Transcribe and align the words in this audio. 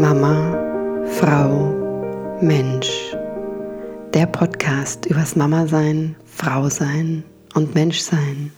Mama, 0.00 1.04
Frau, 1.06 2.38
Mensch. 2.40 3.14
Der 4.12 4.26
Podcast 4.26 5.06
übers 5.06 5.36
Mama 5.36 5.68
sein, 5.68 6.16
Frau 6.26 6.68
sein 6.68 7.22
und 7.54 7.76
Mensch 7.76 8.00
sein. 8.00 8.50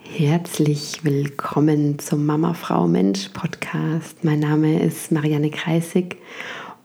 Herzlich 0.00 1.04
willkommen 1.04 2.00
zum 2.00 2.26
Mama, 2.26 2.54
Frau, 2.54 2.88
Mensch 2.88 3.28
Podcast. 3.28 4.24
Mein 4.24 4.40
Name 4.40 4.82
ist 4.82 5.12
Marianne 5.12 5.50
Kreisig 5.50 6.16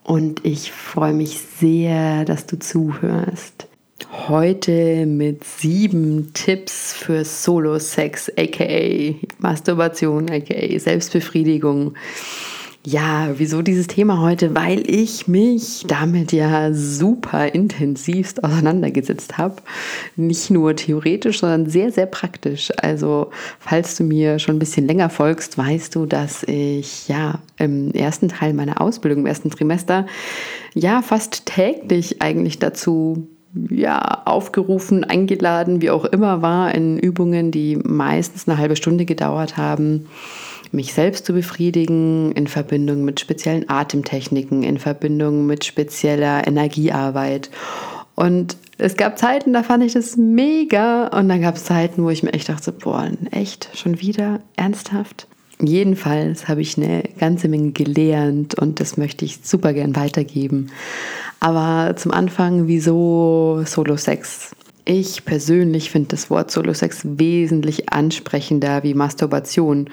und 0.03 0.45
ich 0.45 0.71
freue 0.71 1.13
mich 1.13 1.39
sehr, 1.59 2.23
dass 2.23 2.45
du 2.45 2.59
zuhörst. 2.59 3.67
Heute 4.27 5.07
mit 5.07 5.43
sieben 5.43 6.33
Tipps 6.33 6.93
für 6.93 7.25
Solo-Sex, 7.25 8.31
aka 8.37 9.15
Masturbation, 9.39 10.29
aka 10.29 10.77
Selbstbefriedigung. 10.77 11.95
Ja, 12.83 13.29
wieso 13.37 13.61
dieses 13.61 13.85
Thema 13.85 14.21
heute? 14.21 14.55
Weil 14.55 14.89
ich 14.89 15.27
mich 15.27 15.83
damit 15.87 16.31
ja 16.31 16.73
super 16.73 17.53
intensivst 17.53 18.43
auseinandergesetzt 18.43 19.37
habe. 19.37 19.57
Nicht 20.15 20.49
nur 20.49 20.75
theoretisch, 20.75 21.41
sondern 21.41 21.69
sehr, 21.69 21.91
sehr 21.91 22.07
praktisch. 22.07 22.71
Also, 22.77 23.29
falls 23.59 23.97
du 23.97 24.03
mir 24.03 24.39
schon 24.39 24.55
ein 24.55 24.59
bisschen 24.59 24.87
länger 24.87 25.11
folgst, 25.11 25.59
weißt 25.59 25.93
du, 25.93 26.07
dass 26.07 26.41
ich 26.43 27.07
ja 27.07 27.39
im 27.57 27.91
ersten 27.91 28.29
Teil 28.29 28.53
meiner 28.53 28.81
Ausbildung, 28.81 29.19
im 29.19 29.27
ersten 29.27 29.51
Trimester, 29.51 30.07
ja 30.73 31.03
fast 31.03 31.45
täglich 31.45 32.19
eigentlich 32.19 32.57
dazu 32.57 33.27
ja, 33.69 34.23
aufgerufen, 34.25 35.03
eingeladen, 35.03 35.83
wie 35.83 35.91
auch 35.91 36.05
immer 36.05 36.41
war, 36.41 36.73
in 36.73 36.97
Übungen, 36.97 37.51
die 37.51 37.75
meistens 37.75 38.47
eine 38.47 38.57
halbe 38.57 38.75
Stunde 38.75 39.05
gedauert 39.05 39.55
haben 39.57 40.07
mich 40.71 40.93
selbst 40.93 41.25
zu 41.25 41.33
befriedigen 41.33 42.31
in 42.33 42.47
Verbindung 42.47 43.03
mit 43.03 43.19
speziellen 43.19 43.69
Atemtechniken, 43.69 44.63
in 44.63 44.77
Verbindung 44.77 45.45
mit 45.45 45.65
spezieller 45.65 46.47
Energiearbeit. 46.47 47.49
Und 48.15 48.57
es 48.77 48.95
gab 48.97 49.17
Zeiten, 49.17 49.53
da 49.53 49.63
fand 49.63 49.83
ich 49.83 49.93
das 49.93 50.17
mega. 50.17 51.07
Und 51.07 51.29
dann 51.29 51.41
gab 51.41 51.55
es 51.55 51.65
Zeiten, 51.65 52.03
wo 52.03 52.09
ich 52.09 52.23
mir 52.23 52.33
echt 52.33 52.49
dachte, 52.49 52.71
boah, 52.71 53.09
echt, 53.31 53.69
schon 53.73 54.01
wieder, 54.01 54.39
ernsthaft. 54.55 55.27
Jedenfalls 55.61 56.47
habe 56.47 56.61
ich 56.61 56.77
eine 56.77 57.03
ganze 57.19 57.47
Menge 57.47 57.71
gelernt 57.71 58.55
und 58.55 58.79
das 58.79 58.97
möchte 58.97 59.25
ich 59.25 59.39
super 59.43 59.73
gern 59.73 59.95
weitergeben. 59.95 60.71
Aber 61.39 61.95
zum 61.95 62.11
Anfang, 62.11 62.67
wieso 62.67 63.61
Solo-Sex? 63.65 64.55
Ich 64.85 65.23
persönlich 65.25 65.91
finde 65.91 66.09
das 66.09 66.31
Wort 66.31 66.49
Solo-Sex 66.49 67.01
wesentlich 67.03 67.89
ansprechender 67.89 68.81
wie 68.81 68.95
Masturbation. 68.95 69.89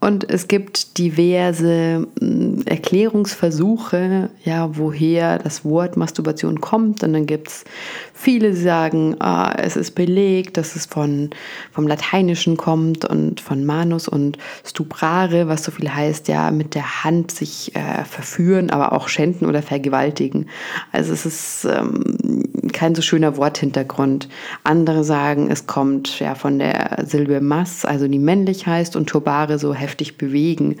Und 0.00 0.28
es 0.30 0.48
gibt 0.48 0.96
diverse 0.98 2.06
hm, 2.18 2.49
Erklärungsversuche, 2.66 4.30
ja, 4.44 4.76
woher 4.76 5.38
das 5.38 5.64
Wort 5.64 5.96
Masturbation 5.96 6.60
kommt. 6.60 7.02
Und 7.02 7.12
dann 7.12 7.26
gibt 7.26 7.48
es 7.48 7.64
viele, 8.12 8.50
die 8.50 8.60
sagen, 8.60 9.16
ah, 9.20 9.54
es 9.56 9.76
ist 9.76 9.94
belegt, 9.94 10.56
dass 10.56 10.74
es 10.74 10.86
von, 10.86 11.30
vom 11.70 11.86
Lateinischen 11.86 12.56
kommt 12.56 13.04
und 13.04 13.40
von 13.40 13.64
manus 13.64 14.08
und 14.08 14.38
stuprare, 14.64 15.48
was 15.48 15.64
so 15.64 15.70
viel 15.70 15.92
heißt, 15.94 16.28
ja, 16.28 16.50
mit 16.50 16.74
der 16.74 17.04
Hand 17.04 17.30
sich 17.30 17.74
äh, 17.76 18.04
verführen, 18.04 18.70
aber 18.70 18.92
auch 18.92 19.08
schänden 19.08 19.46
oder 19.46 19.62
vergewaltigen. 19.62 20.46
Also 20.92 21.12
es 21.12 21.26
ist 21.26 21.64
ähm, 21.64 22.44
kein 22.72 22.94
so 22.94 23.02
schöner 23.02 23.36
Worthintergrund. 23.36 24.28
Andere 24.64 25.04
sagen, 25.04 25.50
es 25.50 25.66
kommt 25.66 26.18
ja 26.20 26.34
von 26.34 26.58
der 26.58 27.04
Silbe 27.06 27.40
mas, 27.40 27.84
also 27.84 28.08
die 28.08 28.18
männlich 28.18 28.66
heißt, 28.66 28.96
und 28.96 29.08
turbare 29.08 29.58
so 29.58 29.74
heftig 29.74 29.90
heftig 29.90 30.16
bewegen, 30.16 30.76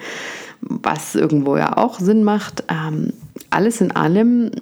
was 0.60 1.14
irgendwo 1.14 1.56
ja 1.56 1.76
auch 1.76 1.98
Sinn 1.98 2.24
macht. 2.24 2.64
Ähm, 2.68 3.12
alles 3.50 3.80
in 3.80 3.92
allem, 3.92 4.52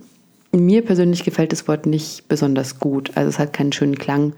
mir 0.53 0.85
persönlich 0.85 1.25
gefällt 1.25 1.53
das 1.53 1.69
Wort 1.69 1.87
nicht 1.87 2.29
besonders 2.29 2.79
gut. 2.79 3.13
Also 3.15 3.29
es 3.29 3.39
hat 3.39 3.53
keinen 3.53 3.73
schönen 3.73 3.97
Klang. 3.97 4.33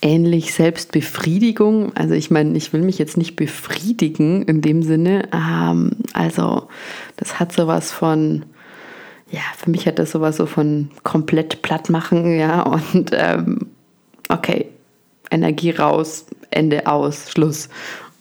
Ähnlich 0.00 0.52
Selbstbefriedigung. 0.54 1.94
Also 1.96 2.14
ich 2.14 2.30
meine, 2.30 2.56
ich 2.56 2.72
will 2.72 2.82
mich 2.82 2.98
jetzt 2.98 3.16
nicht 3.16 3.36
befriedigen 3.36 4.42
in 4.42 4.60
dem 4.60 4.82
Sinne. 4.82 5.28
Ähm, 5.32 5.92
also 6.12 6.68
das 7.16 7.38
hat 7.38 7.52
sowas 7.52 7.92
von, 7.92 8.44
ja, 9.30 9.42
für 9.56 9.70
mich 9.70 9.86
hat 9.86 9.98
das 9.98 10.10
sowas 10.10 10.36
so 10.36 10.46
von 10.46 10.90
komplett 11.04 11.62
platt 11.62 11.88
machen, 11.88 12.38
ja, 12.38 12.62
und 12.62 13.10
ähm, 13.12 13.66
okay, 14.28 14.66
Energie 15.30 15.70
raus, 15.70 16.26
Ende 16.50 16.86
aus, 16.86 17.30
Schluss. 17.30 17.68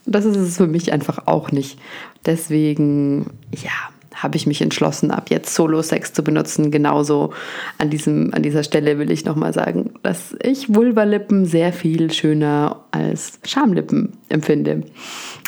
Das 0.06 0.26
ist 0.26 0.38
es 0.38 0.58
für 0.58 0.68
mich 0.68 0.94
einfach 0.94 1.28
auch 1.28 1.52
nicht. 1.52 1.78
Deswegen, 2.26 3.32
ja, 3.52 3.72
habe 4.16 4.38
ich 4.38 4.46
mich 4.46 4.62
entschlossen, 4.62 5.12
ab 5.12 5.30
jetzt 5.30 5.54
Solo-Sex 5.54 6.14
zu 6.14 6.24
benutzen. 6.24 6.70
Genauso 6.70 7.34
an, 7.78 7.90
diesem, 7.90 8.34
an 8.34 8.44
dieser 8.44 8.64
Stelle 8.64 9.00
will 9.00 9.10
ich 9.10 9.26
nochmal 9.26 9.54
sagen, 9.54 9.92
dass 10.04 10.36
ich 10.44 10.74
Vulvalippen 10.74 11.46
sehr 11.46 11.74
viel 11.74 12.12
schöner 12.12 12.84
als 12.92 13.40
Schamlippen 13.46 14.14
empfinde. 14.30 14.84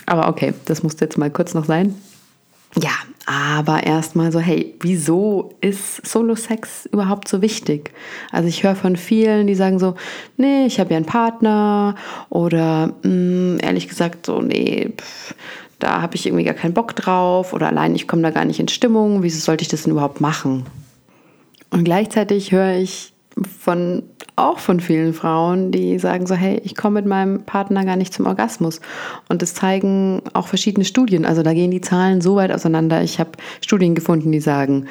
Aber 0.05 0.27
okay, 0.27 0.53
das 0.65 0.83
musste 0.83 1.05
jetzt 1.05 1.17
mal 1.17 1.29
kurz 1.29 1.53
noch 1.53 1.65
sein. 1.65 1.95
Ja, 2.81 2.91
aber 3.25 3.83
erstmal 3.83 4.31
so, 4.31 4.39
hey, 4.39 4.73
wieso 4.81 5.53
ist 5.61 6.05
Solo-Sex 6.05 6.87
überhaupt 6.91 7.27
so 7.27 7.41
wichtig? 7.41 7.91
Also 8.31 8.49
ich 8.49 8.63
höre 8.63 8.75
von 8.75 8.95
vielen, 8.95 9.45
die 9.45 9.53
sagen 9.53 9.77
so, 9.77 9.93
nee, 10.37 10.65
ich 10.65 10.79
habe 10.79 10.91
ja 10.91 10.97
einen 10.97 11.05
Partner 11.05 11.95
oder 12.29 12.87
mh, 12.87 12.93
hm, 13.03 13.57
ehrlich 13.61 13.87
gesagt 13.87 14.25
so, 14.25 14.41
nee, 14.41 14.91
pff, 14.97 15.35
da 15.83 16.01
habe 16.01 16.15
ich 16.15 16.25
irgendwie 16.25 16.45
gar 16.45 16.53
keinen 16.53 16.73
Bock 16.73 16.95
drauf 16.95 17.53
oder 17.53 17.67
allein 17.67 17.93
ich 17.93 18.07
komme 18.07 18.21
da 18.21 18.31
gar 18.31 18.45
nicht 18.45 18.59
in 18.59 18.69
Stimmung, 18.69 19.21
wieso 19.21 19.39
sollte 19.39 19.63
ich 19.63 19.67
das 19.67 19.83
denn 19.83 19.91
überhaupt 19.91 20.21
machen? 20.21 20.65
Und 21.71 21.83
gleichzeitig 21.83 22.51
höre 22.51 22.75
ich 22.75 23.13
von 23.59 24.03
auch 24.35 24.59
von 24.59 24.79
vielen 24.79 25.13
Frauen, 25.13 25.71
die 25.71 25.99
sagen 25.99 26.25
so, 26.25 26.33
hey, 26.33 26.59
ich 26.63 26.75
komme 26.75 27.01
mit 27.01 27.05
meinem 27.05 27.43
Partner 27.43 27.85
gar 27.85 27.95
nicht 27.95 28.13
zum 28.13 28.25
Orgasmus. 28.25 28.79
Und 29.29 29.41
das 29.43 29.53
zeigen 29.53 30.21
auch 30.33 30.47
verschiedene 30.47 30.85
Studien. 30.85 31.25
Also 31.25 31.43
da 31.43 31.53
gehen 31.53 31.69
die 31.69 31.81
Zahlen 31.81 32.21
so 32.21 32.35
weit 32.35 32.51
auseinander. 32.51 33.03
Ich 33.03 33.19
habe 33.19 33.31
Studien 33.61 33.93
gefunden, 33.93 34.31
die 34.31 34.39
sagen, 34.39 34.87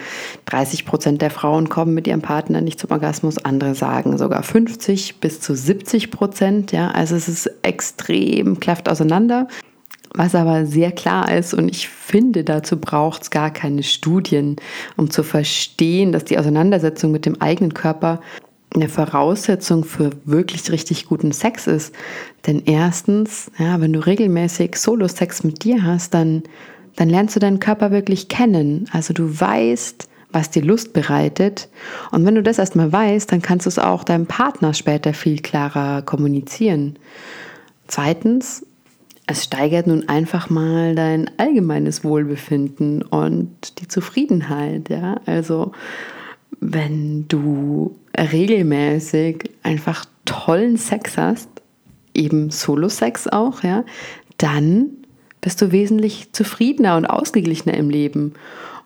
30 0.47 0.85
Prozent 0.85 1.23
der 1.23 1.31
Frauen 1.31 1.69
kommen 1.69 1.95
mit 1.95 2.07
ihrem 2.07 2.23
Partner 2.23 2.61
nicht 2.61 2.79
zum 2.79 2.93
Orgasmus. 2.93 3.39
Andere 3.39 3.75
sagen 3.75 4.17
sogar 4.19 4.43
50 4.43 5.19
bis 5.21 5.41
zu 5.41 5.57
70 5.57 6.13
Prozent. 6.13 6.71
Ja, 6.71 6.91
also 6.91 7.17
es 7.17 7.29
ist 7.29 7.51
extrem 7.63 8.61
klafft 8.61 8.89
auseinander. 8.89 9.49
Was 10.15 10.35
aber 10.35 10.67
sehr 10.67 10.93
klar 10.93 11.35
ist, 11.35 11.55
und 11.55 11.69
ich 11.69 11.89
finde, 11.89 12.45
dazu 12.45 12.79
braucht 12.79 13.23
es 13.23 13.31
gar 13.31 13.51
keine 13.51 13.83
Studien, 13.83 14.57
um 14.97 15.11
zu 15.11 15.23
verstehen, 15.23 16.13
dass 16.13 16.25
die 16.25 16.39
Auseinandersetzung 16.39 17.13
mit 17.13 17.25
dem 17.25 17.41
eigenen 17.41 17.73
Körper 17.73 18.21
eine 18.75 18.89
Voraussetzung 18.89 19.85
für 19.85 20.11
wirklich 20.25 20.71
richtig 20.71 21.07
guten 21.07 21.33
Sex 21.33 21.67
ist. 21.67 21.95
Denn 22.47 22.63
erstens, 22.65 23.51
ja, 23.59 23.81
wenn 23.81 23.93
du 23.93 24.01
regelmäßig 24.01 24.77
Solo-Sex 24.77 25.45
mit 25.45 25.65
dir 25.65 25.83
hast, 25.83 26.15
dann, 26.15 26.43
dann 26.97 27.09
lernst 27.09 27.37
du 27.37 27.41
deinen 27.41 27.61
Körper 27.61 27.91
wirklich 27.91 28.29
kennen. 28.29 28.89
Also 28.93 29.13
du 29.13 29.41
weißt, 29.41 30.09
was 30.33 30.51
dir 30.51 30.63
Lust 30.63 30.93
bereitet. 30.93 31.69
Und 32.11 32.25
wenn 32.25 32.35
du 32.35 32.43
das 32.43 32.59
erstmal 32.59 32.93
weißt, 32.93 33.31
dann 33.31 33.43
kannst 33.43 33.67
du 33.67 33.69
es 33.69 33.79
auch 33.79 34.05
deinem 34.05 34.27
Partner 34.27 34.73
später 34.75 35.13
viel 35.13 35.41
klarer 35.41 36.03
kommunizieren. 36.03 36.99
Zweitens, 37.89 38.65
es 39.27 39.45
steigert 39.45 39.87
nun 39.87 40.09
einfach 40.09 40.51
mal 40.51 40.95
dein 40.95 41.31
allgemeines 41.39 42.05
Wohlbefinden 42.05 43.03
und 43.03 43.81
die 43.81 43.89
Zufriedenheit, 43.89 44.89
ja. 44.89 45.21
Also 45.27 45.73
wenn 46.61 47.27
du 47.29 47.97
regelmäßig 48.17 49.51
einfach 49.63 50.05
tollen 50.25 50.77
Sex 50.77 51.17
hast, 51.17 51.49
eben 52.15 52.51
Solo-Sex 52.51 53.29
auch, 53.29 53.63
ja, 53.63 53.85
dann 54.39 54.91
bist 55.41 55.61
du 55.63 55.73
wesentlich 55.73 56.33
zufriedener 56.33 56.97
und 56.97 57.07
ausgeglichener 57.07 57.75
im 57.75 57.91
Leben. 57.91 58.35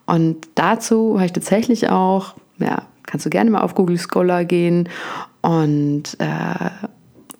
Und 0.07 0.49
dazu 0.55 1.15
habe 1.17 1.27
ich 1.27 1.33
tatsächlich 1.33 1.91
auch, 1.91 2.35
ja, 2.59 2.83
kannst 3.05 3.27
du 3.27 3.31
gerne 3.31 3.51
mal 3.51 3.61
auf 3.61 3.75
Google 3.75 3.99
Scholar 3.99 4.45
gehen 4.45 4.89
und 5.43 6.17
äh, 6.19 6.89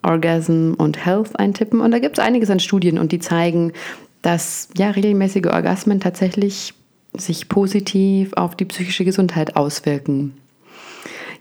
Orgasm 0.07 0.73
und 0.77 1.05
Health 1.05 1.37
eintippen. 1.39 1.81
Und 1.81 1.91
da 1.91 1.99
gibt 1.99 2.17
es 2.17 2.23
einiges 2.23 2.49
an 2.49 2.59
Studien 2.59 2.97
und 2.97 3.11
die 3.11 3.19
zeigen, 3.19 3.73
dass 4.21 4.69
ja 4.77 4.89
regelmäßige 4.89 5.47
Orgasmen 5.47 5.99
tatsächlich 5.99 6.73
sich 7.15 7.49
positiv 7.49 8.33
auf 8.33 8.55
die 8.55 8.65
psychische 8.65 9.05
Gesundheit 9.05 9.55
auswirken. 9.55 10.33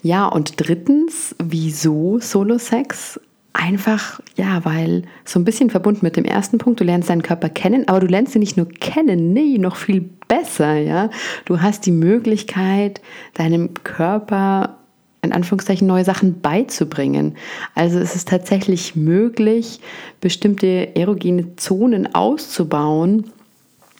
Ja, 0.02 0.26
und 0.26 0.54
drittens, 0.56 1.34
wieso 1.42 2.18
Solo-Sex? 2.20 3.20
Einfach, 3.52 4.20
ja, 4.36 4.64
weil 4.64 5.02
so 5.24 5.40
ein 5.40 5.44
bisschen 5.44 5.70
verbunden 5.70 6.00
mit 6.02 6.16
dem 6.16 6.26
ersten 6.26 6.58
Punkt, 6.58 6.78
du 6.78 6.84
lernst 6.84 7.08
deinen 7.08 7.22
Körper 7.22 7.48
kennen, 7.48 7.88
aber 7.88 8.00
du 8.00 8.06
lernst 8.06 8.34
ihn 8.34 8.40
nicht 8.40 8.58
nur 8.58 8.68
kennen, 8.68 9.32
nee, 9.32 9.56
noch 9.56 9.76
viel 9.76 10.10
besser, 10.28 10.76
ja. 10.76 11.08
Du 11.46 11.62
hast 11.62 11.86
die 11.86 11.92
Möglichkeit, 11.92 13.00
deinem 13.34 13.72
Körper 13.82 14.76
in 15.22 15.32
Anführungszeichen 15.32 15.86
neue 15.86 16.04
Sachen 16.04 16.40
beizubringen. 16.40 17.36
Also 17.74 17.98
es 17.98 18.14
ist 18.14 18.28
tatsächlich 18.28 18.94
möglich, 18.94 19.80
bestimmte 20.20 20.94
erogene 20.94 21.56
Zonen 21.56 22.14
auszubauen, 22.14 23.24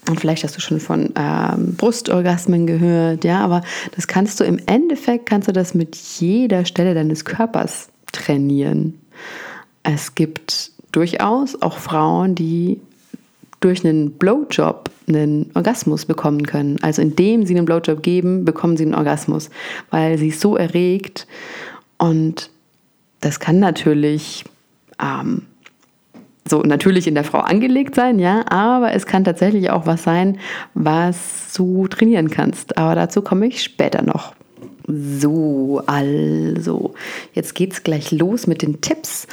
Und 0.09 0.21
vielleicht 0.21 0.45
hast 0.45 0.57
du 0.57 0.61
schon 0.61 0.79
von 0.79 1.13
ähm, 1.17 1.75
Brustorgasmen 1.77 2.67
gehört, 2.67 3.25
ja, 3.25 3.41
aber 3.41 3.63
das 3.95 4.07
kannst 4.07 4.39
du 4.39 4.45
im 4.45 4.61
Endeffekt, 4.67 5.27
kannst 5.27 5.49
du 5.49 5.53
das 5.53 5.75
mit 5.75 5.97
jeder 5.97 6.65
Stelle 6.65 6.95
deines 6.95 7.25
Körpers 7.25 7.89
trainieren. 8.13 9.01
Es 9.83 10.15
gibt 10.15 10.71
durchaus 10.93 11.61
auch 11.61 11.79
Frauen, 11.79 12.35
die 12.35 12.81
durch 13.61 13.85
einen 13.85 14.13
Blowjob 14.13 14.91
einen 15.09 15.51
Orgasmus 15.55 16.05
bekommen 16.05 16.47
können. 16.47 16.79
Also 16.83 17.03
indem 17.03 17.47
sie 17.47 17.57
einen 17.57 17.67
Blowjob 17.67 18.03
geben, 18.03 18.45
bekommen 18.45 18.77
sie 18.77 18.85
einen 18.85 18.95
Orgasmus, 18.95 19.51
weil 19.91 20.19
sie 20.19 20.31
so 20.31 20.57
erregt. 20.57 21.27
Und 21.99 22.51
das 23.21 23.41
kann 23.41 23.59
natürlich 23.59 24.45
ähm, 25.03 25.43
so 26.49 26.63
natürlich 26.63 27.07
in 27.07 27.15
der 27.15 27.25
Frau 27.25 27.41
angelegt 27.41 27.95
sein, 27.95 28.19
ja, 28.19 28.45
aber 28.49 28.93
es 28.93 29.07
kann 29.07 29.25
tatsächlich 29.25 29.71
auch 29.71 29.87
was 29.87 30.05
sein, 30.05 30.39
was 30.75 31.53
du 31.57 31.89
trainieren 31.89 32.31
kannst. 32.31 32.79
Aber 32.79 32.95
dazu 32.95 33.23
komme 33.23 33.47
ich 33.47 33.63
später 33.63 34.03
noch. 34.03 34.35
So, 34.87 35.83
also, 35.87 36.95
jetzt 37.33 37.55
geht 37.55 37.73
es 37.73 37.83
gleich 37.83 38.13
los 38.13 38.47
mit 38.47 38.63
den 38.63 38.81
Tipps. 38.81 39.27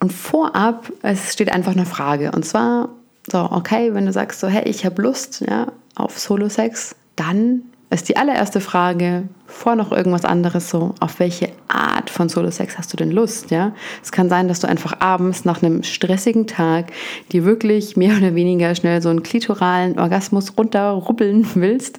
Und 0.00 0.12
vorab, 0.12 0.92
es 1.02 1.32
steht 1.32 1.52
einfach 1.52 1.72
eine 1.72 1.86
Frage. 1.86 2.30
Und 2.32 2.44
zwar, 2.44 2.90
so, 3.30 3.48
okay, 3.50 3.94
wenn 3.94 4.06
du 4.06 4.12
sagst 4.12 4.40
so, 4.40 4.48
hey, 4.48 4.68
ich 4.68 4.84
habe 4.84 5.00
Lust 5.02 5.44
ja, 5.48 5.68
auf 5.94 6.18
Solo-Sex, 6.18 6.94
dann 7.16 7.62
ist 7.90 8.08
die 8.08 8.16
allererste 8.16 8.60
Frage, 8.60 9.28
vor 9.46 9.76
noch 9.76 9.92
irgendwas 9.92 10.24
anderes 10.24 10.68
so, 10.68 10.94
auf 11.00 11.20
welche 11.20 11.50
Art 11.68 12.10
von 12.10 12.28
Solo-Sex 12.28 12.76
hast 12.76 12.92
du 12.92 12.96
denn 12.96 13.10
Lust, 13.10 13.50
ja? 13.50 13.72
Es 14.02 14.10
kann 14.10 14.28
sein, 14.28 14.48
dass 14.48 14.60
du 14.60 14.66
einfach 14.66 15.00
abends 15.00 15.44
nach 15.44 15.62
einem 15.62 15.82
stressigen 15.82 16.46
Tag 16.46 16.92
dir 17.30 17.44
wirklich 17.44 17.96
mehr 17.96 18.16
oder 18.16 18.34
weniger 18.34 18.74
schnell 18.74 19.00
so 19.00 19.10
einen 19.10 19.22
klitoralen 19.22 19.98
Orgasmus 19.98 20.58
runterrubbeln 20.58 21.46
willst. 21.54 21.98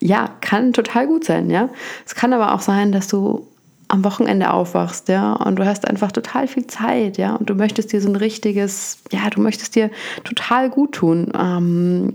Ja, 0.00 0.28
kann 0.40 0.74
total 0.74 1.06
gut 1.06 1.24
sein, 1.24 1.48
ja? 1.48 1.70
Es 2.04 2.14
kann 2.14 2.32
aber 2.32 2.54
auch 2.54 2.60
sein, 2.60 2.92
dass 2.92 3.08
du 3.08 3.46
am 3.88 4.04
Wochenende 4.04 4.52
aufwachst, 4.52 5.08
ja, 5.08 5.34
und 5.34 5.56
du 5.56 5.66
hast 5.66 5.86
einfach 5.88 6.12
total 6.12 6.48
viel 6.48 6.66
Zeit, 6.66 7.18
ja, 7.18 7.36
und 7.36 7.50
du 7.50 7.54
möchtest 7.54 7.92
dir 7.92 8.00
so 8.00 8.08
ein 8.08 8.16
richtiges, 8.16 8.98
ja, 9.12 9.28
du 9.30 9.40
möchtest 9.40 9.74
dir 9.74 9.90
total 10.24 10.70
gut 10.70 10.92
tun. 10.92 11.32
Ähm, 11.38 12.14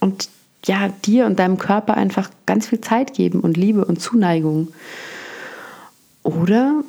und 0.00 0.28
ja, 0.64 0.88
dir 1.04 1.26
und 1.26 1.38
deinem 1.38 1.58
Körper 1.58 1.94
einfach 1.94 2.30
ganz 2.46 2.68
viel 2.68 2.80
Zeit 2.80 3.14
geben 3.14 3.40
und 3.40 3.56
Liebe 3.56 3.84
und 3.84 4.00
Zuneigung. 4.00 4.68
Oder 6.22 6.82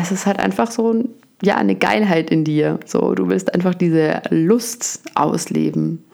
es 0.00 0.12
ist 0.12 0.26
halt 0.26 0.38
einfach 0.38 0.70
so 0.70 1.04
ja, 1.42 1.56
eine 1.56 1.74
Geilheit 1.74 2.30
in 2.30 2.44
dir. 2.44 2.78
So, 2.86 3.14
du 3.14 3.28
willst 3.28 3.52
einfach 3.52 3.74
diese 3.74 4.22
Lust 4.30 5.02
ausleben. 5.14 6.04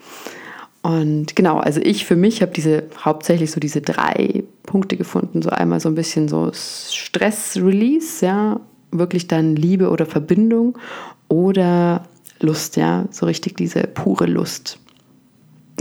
Und 0.83 1.37
genau, 1.37 1.59
also 1.59 1.81
ich 1.81 2.05
für 2.05 2.17
mich 2.17 2.43
habe 2.43 2.53
diese 2.53 2.85
hauptsächlich 2.99 3.53
so 3.53 3.61
diese 3.61 3.81
drei 3.81 4.43
Punkte 4.65 4.97
gefunden. 4.97 5.41
So 5.41 5.51
einmal 5.51 5.79
so 5.81 5.89
ein 5.89 5.95
bisschen 5.95 6.29
so 6.29 6.51
Stress-Release, 6.53 8.27
ja, 8.27 8.61
wirklich 8.91 9.29
dann 9.29 9.55
Liebe 9.55 9.91
oder 9.91 10.07
Verbindung 10.07 10.77
oder 11.29 12.03
Lust, 12.41 12.77
ja, 12.77 13.07
so 13.11 13.27
richtig 13.27 13.57
diese 13.57 13.83
pure 13.83 14.27
Lust. 14.27 14.79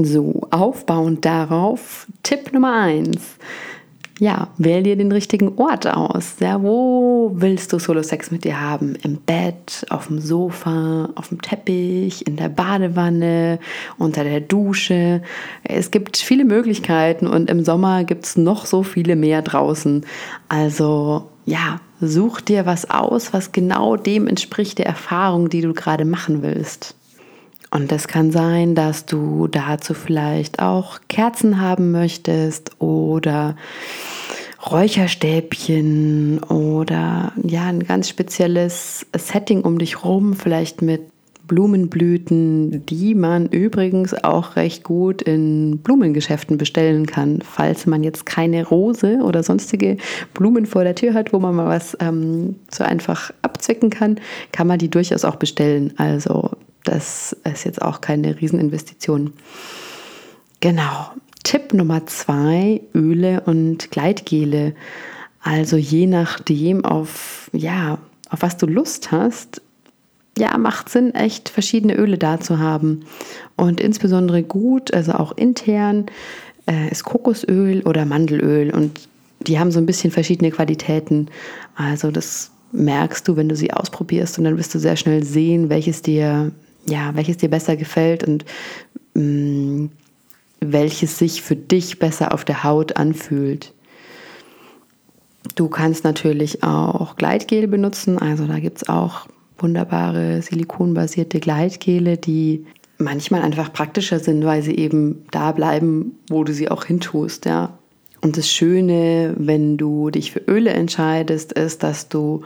So, 0.01 0.47
aufbauend 0.51 1.25
darauf, 1.25 2.07
Tipp 2.23 2.53
Nummer 2.53 2.81
eins. 2.81 3.37
Ja, 4.19 4.49
wähl 4.57 4.83
dir 4.83 4.95
den 4.95 5.11
richtigen 5.11 5.57
Ort 5.57 5.87
aus. 5.87 6.35
Ja, 6.39 6.61
wo 6.61 7.31
willst 7.33 7.73
du 7.73 7.79
Solo-Sex 7.79 8.29
mit 8.29 8.43
dir 8.43 8.61
haben? 8.61 8.95
Im 9.03 9.17
Bett, 9.17 9.85
auf 9.89 10.07
dem 10.07 10.19
Sofa, 10.19 11.09
auf 11.15 11.29
dem 11.29 11.41
Teppich, 11.41 12.27
in 12.27 12.35
der 12.35 12.49
Badewanne, 12.49 13.59
unter 13.97 14.23
der 14.23 14.41
Dusche. 14.41 15.23
Es 15.63 15.89
gibt 15.89 16.17
viele 16.17 16.45
Möglichkeiten 16.45 17.25
und 17.25 17.49
im 17.49 17.63
Sommer 17.63 18.03
gibt 18.03 18.25
es 18.25 18.37
noch 18.37 18.65
so 18.65 18.83
viele 18.83 19.15
mehr 19.15 19.41
draußen. 19.41 20.05
Also 20.49 21.29
ja, 21.45 21.79
such 21.99 22.41
dir 22.41 22.65
was 22.65 22.89
aus, 22.89 23.33
was 23.33 23.51
genau 23.51 23.95
dem 23.95 24.27
entspricht 24.27 24.77
der 24.77 24.85
Erfahrung, 24.85 25.49
die 25.49 25.61
du 25.61 25.73
gerade 25.73 26.05
machen 26.05 26.43
willst. 26.43 26.95
Und 27.73 27.91
es 27.91 28.07
kann 28.07 28.31
sein, 28.31 28.75
dass 28.75 29.05
du 29.05 29.47
dazu 29.47 29.93
vielleicht 29.93 30.59
auch 30.59 30.99
Kerzen 31.07 31.61
haben 31.61 31.91
möchtest 31.91 32.81
oder 32.81 33.55
Räucherstäbchen 34.69 36.43
oder 36.43 37.31
ja, 37.41 37.65
ein 37.65 37.83
ganz 37.83 38.09
spezielles 38.09 39.05
Setting 39.15 39.61
um 39.61 39.79
dich 39.79 40.03
rum, 40.03 40.33
vielleicht 40.33 40.81
mit 40.81 41.01
Blumenblüten, 41.47 42.85
die 42.85 43.15
man 43.15 43.47
übrigens 43.47 44.13
auch 44.23 44.55
recht 44.55 44.83
gut 44.83 45.21
in 45.21 45.79
Blumengeschäften 45.79 46.57
bestellen 46.57 47.05
kann. 47.07 47.39
Falls 47.41 47.85
man 47.85 48.03
jetzt 48.03 48.25
keine 48.25 48.65
Rose 48.65 49.19
oder 49.21 49.43
sonstige 49.43 49.97
Blumen 50.33 50.65
vor 50.65 50.83
der 50.83 50.95
Tür 50.95 51.13
hat, 51.13 51.33
wo 51.33 51.39
man 51.39 51.55
mal 51.55 51.67
was 51.67 51.97
ähm, 51.99 52.55
so 52.69 52.83
einfach 52.83 53.33
abzwicken 53.41 53.89
kann, 53.89 54.19
kann 54.51 54.67
man 54.67 54.79
die 54.79 54.89
durchaus 54.89 55.25
auch 55.25 55.35
bestellen. 55.35 55.93
Also 55.97 56.51
das 56.91 57.35
ist 57.45 57.63
jetzt 57.63 57.81
auch 57.81 58.01
keine 58.01 58.39
Rieseninvestition. 58.39 59.31
Genau. 60.59 61.11
Tipp 61.43 61.73
Nummer 61.73 62.05
zwei, 62.05 62.81
Öle 62.93 63.41
und 63.41 63.91
Gleitgele. 63.91 64.75
Also 65.41 65.77
je 65.77 66.05
nachdem, 66.05 66.83
auf, 66.83 67.49
ja, 67.53 67.97
auf 68.29 68.41
was 68.41 68.57
du 68.57 68.67
Lust 68.67 69.11
hast, 69.11 69.61
ja, 70.37 70.57
macht 70.57 70.89
Sinn, 70.89 71.15
echt 71.15 71.47
verschiedene 71.47 71.95
Öle 71.95 72.17
da 72.17 72.39
zu 72.41 72.59
haben. 72.59 73.05
Und 73.55 73.79
insbesondere 73.79 74.43
gut, 74.43 74.93
also 74.93 75.13
auch 75.13 75.31
intern, 75.37 76.07
äh, 76.67 76.89
ist 76.91 77.05
Kokosöl 77.05 77.83
oder 77.83 78.05
Mandelöl. 78.05 78.73
Und 78.73 78.99
die 79.47 79.59
haben 79.59 79.71
so 79.71 79.79
ein 79.79 79.85
bisschen 79.85 80.11
verschiedene 80.11 80.51
Qualitäten. 80.51 81.29
Also 81.75 82.11
das 82.11 82.51
merkst 82.73 83.27
du, 83.27 83.37
wenn 83.37 83.49
du 83.49 83.55
sie 83.55 83.71
ausprobierst 83.71 84.37
und 84.37 84.43
dann 84.43 84.57
wirst 84.57 84.75
du 84.75 84.79
sehr 84.79 84.97
schnell 84.97 85.23
sehen, 85.23 85.69
welches 85.69 86.01
dir 86.01 86.51
ja, 86.85 87.15
welches 87.15 87.37
dir 87.37 87.49
besser 87.49 87.75
gefällt 87.75 88.23
und 88.23 88.45
mh, 89.13 89.23
mm, 89.23 89.89
welches 90.63 91.17
sich 91.17 91.41
für 91.41 91.55
dich 91.55 91.97
besser 91.97 92.33
auf 92.33 92.45
der 92.45 92.63
Haut 92.63 92.95
anfühlt. 92.95 93.73
Du 95.55 95.69
kannst 95.69 96.03
natürlich 96.03 96.63
auch 96.63 97.15
Gleitgel 97.15 97.67
benutzen, 97.67 98.19
also 98.19 98.45
da 98.45 98.59
gibt 98.59 98.77
es 98.77 98.89
auch 98.89 99.27
wunderbare 99.57 100.41
silikonbasierte 100.41 101.39
Gleitgele, 101.39 102.17
die 102.17 102.65
manchmal 102.99 103.41
einfach 103.41 103.73
praktischer 103.73 104.19
sind, 104.19 104.45
weil 104.45 104.61
sie 104.61 104.75
eben 104.75 105.25
da 105.31 105.51
bleiben, 105.51 106.17
wo 106.29 106.43
du 106.43 106.53
sie 106.53 106.69
auch 106.69 106.85
hintust, 106.85 107.45
ja. 107.45 107.77
Und 108.21 108.37
das 108.37 108.47
Schöne, 108.49 109.33
wenn 109.37 109.77
du 109.77 110.11
dich 110.11 110.31
für 110.31 110.41
Öle 110.47 110.69
entscheidest, 110.69 111.53
ist, 111.53 111.81
dass 111.81 112.07
du 112.07 112.43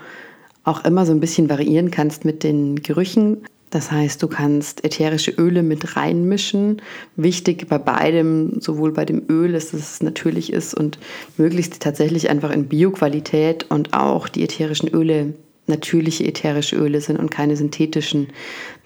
auch 0.63 0.85
immer 0.85 1.05
so 1.05 1.11
ein 1.11 1.19
bisschen 1.19 1.49
variieren 1.49 1.91
kannst 1.91 2.23
mit 2.23 2.43
den 2.43 2.81
Gerüchen. 2.81 3.43
Das 3.69 3.91
heißt, 3.91 4.21
du 4.21 4.27
kannst 4.27 4.85
ätherische 4.85 5.31
Öle 5.31 5.63
mit 5.63 5.97
reinmischen. 5.97 6.81
Wichtig 7.15 7.67
bei 7.67 7.77
beidem, 7.77 8.61
sowohl 8.61 8.91
bei 8.91 9.05
dem 9.05 9.23
Öl, 9.29 9.51
dass 9.51 9.73
es 9.73 10.01
natürlich 10.01 10.53
ist 10.53 10.73
und 10.73 10.97
möglichst 11.37 11.81
tatsächlich 11.81 12.29
einfach 12.29 12.51
in 12.51 12.67
Bioqualität 12.67 13.65
und 13.69 13.93
auch 13.93 14.29
die 14.29 14.43
ätherischen 14.43 14.89
Öle 14.89 15.33
natürliche 15.67 16.25
ätherische 16.25 16.75
Öle 16.75 17.01
sind 17.01 17.17
und 17.17 17.31
keine 17.31 17.55
synthetischen. 17.57 18.27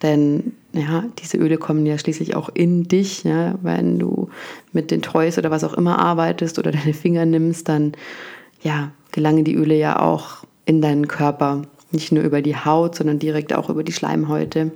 Denn 0.02 0.54
ja, 0.74 1.04
diese 1.22 1.38
Öle 1.38 1.58
kommen 1.58 1.86
ja 1.86 1.98
schließlich 1.98 2.36
auch 2.36 2.50
in 2.54 2.84
dich. 2.84 3.24
Ja? 3.24 3.56
Wenn 3.62 4.00
du 4.00 4.30
mit 4.72 4.92
den 4.92 5.02
Toys 5.02 5.38
oder 5.38 5.52
was 5.52 5.64
auch 5.64 5.74
immer 5.74 6.00
arbeitest 6.00 6.58
oder 6.58 6.72
deine 6.72 6.94
Finger 6.94 7.26
nimmst, 7.26 7.68
dann 7.68 7.94
ja, 8.62 8.92
gelangen 9.12 9.44
die 9.44 9.56
Öle 9.56 9.76
ja 9.76 10.00
auch 10.00 10.44
in 10.66 10.82
deinen 10.82 11.08
Körper. 11.08 11.64
Nicht 11.92 12.12
nur 12.12 12.24
über 12.24 12.42
die 12.42 12.56
Haut, 12.56 12.96
sondern 12.96 13.20
direkt 13.20 13.54
auch 13.54 13.70
über 13.70 13.84
die 13.84 13.94
Schleimhäute. 13.94 14.72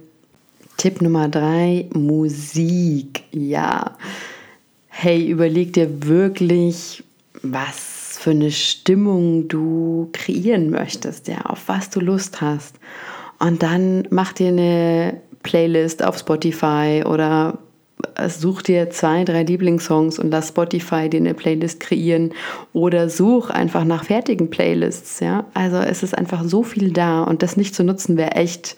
Tipp 0.77 1.01
Nummer 1.01 1.29
drei, 1.29 1.87
Musik. 1.93 3.23
Ja. 3.31 3.97
Hey, 4.89 5.27
überleg 5.27 5.73
dir 5.73 6.07
wirklich, 6.07 7.03
was 7.41 8.17
für 8.19 8.31
eine 8.31 8.51
Stimmung 8.51 9.47
du 9.47 10.09
kreieren 10.13 10.69
möchtest, 10.69 11.27
ja, 11.27 11.41
auf 11.41 11.67
was 11.67 11.89
du 11.89 11.99
Lust 11.99 12.41
hast. 12.41 12.75
Und 13.39 13.61
dann 13.61 14.07
mach 14.09 14.33
dir 14.33 14.47
eine 14.47 15.19
Playlist 15.43 16.03
auf 16.03 16.17
Spotify 16.17 17.03
oder 17.05 17.57
such 18.27 18.61
dir 18.63 18.89
zwei, 18.89 19.23
drei 19.23 19.43
Lieblingssongs 19.43 20.19
und 20.19 20.31
lass 20.31 20.49
Spotify 20.49 21.09
dir 21.09 21.19
eine 21.19 21.33
Playlist 21.33 21.79
kreieren 21.79 22.33
oder 22.73 23.09
such 23.09 23.49
einfach 23.49 23.85
nach 23.85 24.05
fertigen 24.05 24.49
Playlists. 24.49 25.19
Ja? 25.19 25.45
Also 25.53 25.77
es 25.77 26.03
ist 26.03 26.17
einfach 26.17 26.43
so 26.43 26.63
viel 26.63 26.91
da 26.91 27.23
und 27.23 27.41
das 27.41 27.57
nicht 27.57 27.75
zu 27.75 27.83
nutzen 27.83 28.17
wäre 28.17 28.31
echt, 28.31 28.75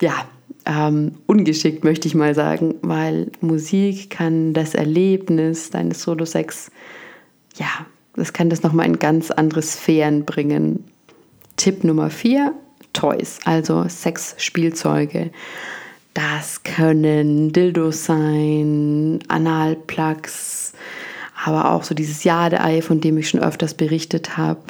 ja, 0.00 0.26
ähm, 0.64 1.14
ungeschickt, 1.26 1.84
möchte 1.84 2.08
ich 2.08 2.14
mal 2.14 2.34
sagen, 2.34 2.74
weil 2.82 3.30
Musik 3.40 4.10
kann 4.10 4.52
das 4.52 4.74
Erlebnis 4.74 5.70
deines 5.70 6.02
Solo-Sex, 6.02 6.70
ja, 7.56 7.86
das 8.14 8.32
kann 8.32 8.50
das 8.50 8.62
nochmal 8.62 8.86
in 8.86 8.98
ganz 8.98 9.30
andere 9.30 9.62
Sphären 9.62 10.24
bringen. 10.24 10.84
Tipp 11.56 11.84
Nummer 11.84 12.10
vier, 12.10 12.52
Toys, 12.92 13.38
also 13.44 13.84
Sexspielzeuge. 13.88 15.30
Das 16.16 16.62
können 16.62 17.52
Dildos 17.52 18.06
sein, 18.06 19.18
Analplugs, 19.28 20.72
aber 21.44 21.70
auch 21.70 21.82
so 21.82 21.94
dieses 21.94 22.24
Jade-Ei, 22.24 22.80
von 22.80 23.02
dem 23.02 23.18
ich 23.18 23.28
schon 23.28 23.40
öfters 23.40 23.74
berichtet 23.74 24.38
habe. 24.38 24.62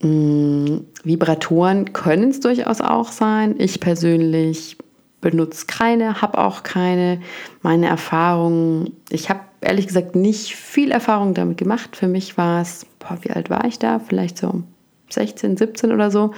Mm, 0.00 0.78
Vibratoren 1.04 1.92
können 1.92 2.30
es 2.30 2.40
durchaus 2.40 2.80
auch 2.80 3.12
sein. 3.12 3.56
Ich 3.58 3.78
persönlich 3.78 4.78
benutze 5.20 5.66
keine, 5.66 6.22
habe 6.22 6.38
auch 6.38 6.62
keine. 6.62 7.20
Meine 7.60 7.88
Erfahrungen, 7.88 8.96
ich 9.10 9.28
habe 9.28 9.40
ehrlich 9.60 9.86
gesagt 9.86 10.16
nicht 10.16 10.56
viel 10.56 10.92
Erfahrung 10.92 11.34
damit 11.34 11.58
gemacht. 11.58 11.94
Für 11.94 12.08
mich 12.08 12.38
war 12.38 12.62
es, 12.62 12.86
boah, 13.00 13.18
wie 13.20 13.32
alt 13.32 13.50
war 13.50 13.66
ich 13.66 13.78
da? 13.78 13.98
Vielleicht 13.98 14.38
so 14.38 14.62
16, 15.10 15.58
17 15.58 15.92
oder 15.92 16.10
so. 16.10 16.32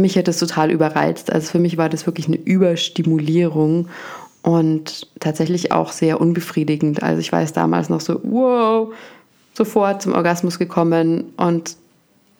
Mich 0.00 0.16
hat 0.16 0.28
das 0.28 0.38
total 0.38 0.70
überreizt. 0.70 1.32
Also 1.32 1.50
für 1.52 1.58
mich 1.58 1.76
war 1.76 1.88
das 1.88 2.06
wirklich 2.06 2.26
eine 2.26 2.36
Überstimulierung 2.36 3.88
und 4.42 5.08
tatsächlich 5.20 5.72
auch 5.72 5.92
sehr 5.92 6.20
unbefriedigend. 6.20 7.02
Also 7.02 7.20
ich 7.20 7.30
weiß 7.30 7.52
damals 7.52 7.88
noch 7.88 8.00
so, 8.00 8.20
wow, 8.22 8.92
sofort 9.54 10.02
zum 10.02 10.14
Orgasmus 10.14 10.58
gekommen 10.58 11.32
und 11.36 11.76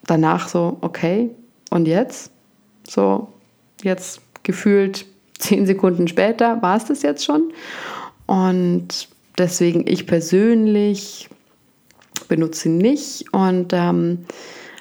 danach 0.05 0.47
so, 0.47 0.77
okay, 0.81 1.29
und 1.69 1.87
jetzt? 1.87 2.31
So, 2.87 3.27
jetzt 3.83 4.21
gefühlt 4.43 5.05
zehn 5.37 5.65
Sekunden 5.65 6.07
später 6.07 6.61
war 6.61 6.77
es 6.77 6.85
das 6.85 7.01
jetzt 7.01 7.23
schon. 7.23 7.51
Und 8.25 9.09
deswegen 9.37 9.85
ich 9.87 10.07
persönlich 10.07 11.29
benutze 12.27 12.69
nicht 12.69 13.33
und 13.33 13.73
ähm, 13.73 14.25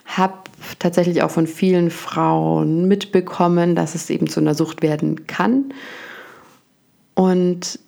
habe 0.06 0.34
tatsächlich 0.78 1.22
auch 1.22 1.30
von 1.30 1.46
vielen 1.46 1.90
Frauen 1.90 2.88
mitbekommen, 2.88 3.74
dass 3.74 3.94
es 3.94 4.10
eben 4.10 4.28
zu 4.28 4.40
einer 4.40 4.54
Sucht 4.54 4.82
werden 4.82 5.26
kann. 5.26 5.72
Und 7.14 7.78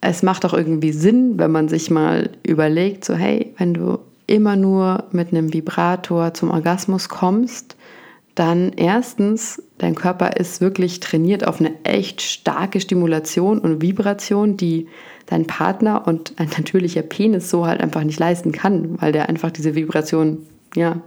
es 0.00 0.22
macht 0.22 0.44
auch 0.44 0.54
irgendwie 0.54 0.92
Sinn, 0.92 1.38
wenn 1.38 1.50
man 1.50 1.68
sich 1.68 1.90
mal 1.90 2.30
überlegt, 2.42 3.04
so 3.04 3.14
hey, 3.14 3.54
wenn 3.58 3.74
du 3.74 3.98
immer 4.26 4.56
nur 4.56 5.04
mit 5.12 5.32
einem 5.32 5.52
Vibrator 5.52 6.34
zum 6.34 6.50
Orgasmus 6.50 7.08
kommst, 7.08 7.76
dann 8.34 8.72
erstens, 8.76 9.62
dein 9.78 9.94
Körper 9.94 10.36
ist 10.36 10.60
wirklich 10.60 11.00
trainiert 11.00 11.46
auf 11.46 11.58
eine 11.58 11.72
echt 11.84 12.20
starke 12.20 12.80
Stimulation 12.80 13.58
und 13.58 13.80
Vibration, 13.80 14.56
die 14.56 14.88
dein 15.24 15.46
Partner 15.46 16.06
und 16.06 16.34
ein 16.36 16.48
natürlicher 16.56 17.02
Penis 17.02 17.50
so 17.50 17.66
halt 17.66 17.80
einfach 17.80 18.04
nicht 18.04 18.20
leisten 18.20 18.52
kann, 18.52 19.00
weil 19.00 19.12
der 19.12 19.28
einfach 19.28 19.50
diese 19.50 19.74
Vibration 19.74 20.38
ja 20.74 21.00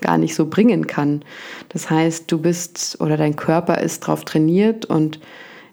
gar 0.00 0.18
nicht 0.18 0.34
so 0.34 0.46
bringen 0.46 0.86
kann. 0.86 1.22
Das 1.68 1.90
heißt, 1.90 2.30
du 2.30 2.38
bist 2.38 2.98
oder 3.00 3.16
dein 3.16 3.36
Körper 3.36 3.78
ist 3.80 4.02
darauf 4.02 4.24
trainiert 4.24 4.84
und 4.86 5.20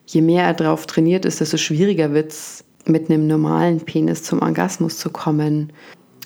je 0.05 0.21
mehr 0.21 0.45
er 0.45 0.53
darauf 0.53 0.85
trainiert 0.85 1.25
ist, 1.25 1.39
desto 1.39 1.57
schwieriger 1.57 2.13
wird 2.13 2.31
es, 2.31 2.63
mit 2.85 3.09
einem 3.09 3.27
normalen 3.27 3.79
Penis 3.81 4.23
zum 4.23 4.41
Orgasmus 4.41 4.97
zu 4.97 5.11
kommen. 5.11 5.71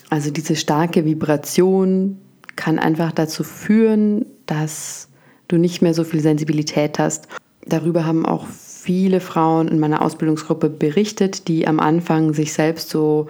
Also 0.08 0.30
diese 0.30 0.56
starke 0.56 1.04
Vibration 1.04 2.18
kann 2.56 2.78
einfach 2.78 3.12
dazu 3.12 3.44
führen, 3.44 4.24
dass 4.46 5.08
du 5.48 5.58
nicht 5.58 5.82
mehr 5.82 5.94
so 5.94 6.04
viel 6.04 6.20
Sensibilität 6.20 6.98
hast. 6.98 7.28
Darüber 7.66 8.06
haben 8.06 8.24
auch 8.24 8.46
viele 8.46 9.20
Frauen 9.20 9.68
in 9.68 9.78
meiner 9.78 10.02
Ausbildungsgruppe 10.02 10.70
berichtet, 10.70 11.48
die 11.48 11.66
am 11.66 11.80
Anfang 11.80 12.32
sich 12.32 12.52
selbst 12.52 12.88
so 12.88 13.26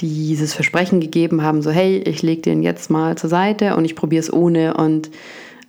dieses 0.00 0.54
Versprechen 0.54 1.00
gegeben 1.00 1.42
haben, 1.42 1.62
so 1.62 1.70
hey, 1.70 1.98
ich 1.98 2.22
lege 2.22 2.42
den 2.42 2.62
jetzt 2.62 2.90
mal 2.90 3.16
zur 3.16 3.30
Seite 3.30 3.76
und 3.76 3.84
ich 3.84 3.96
probiere 3.96 4.20
es 4.20 4.32
ohne. 4.32 4.74
Und 4.74 5.10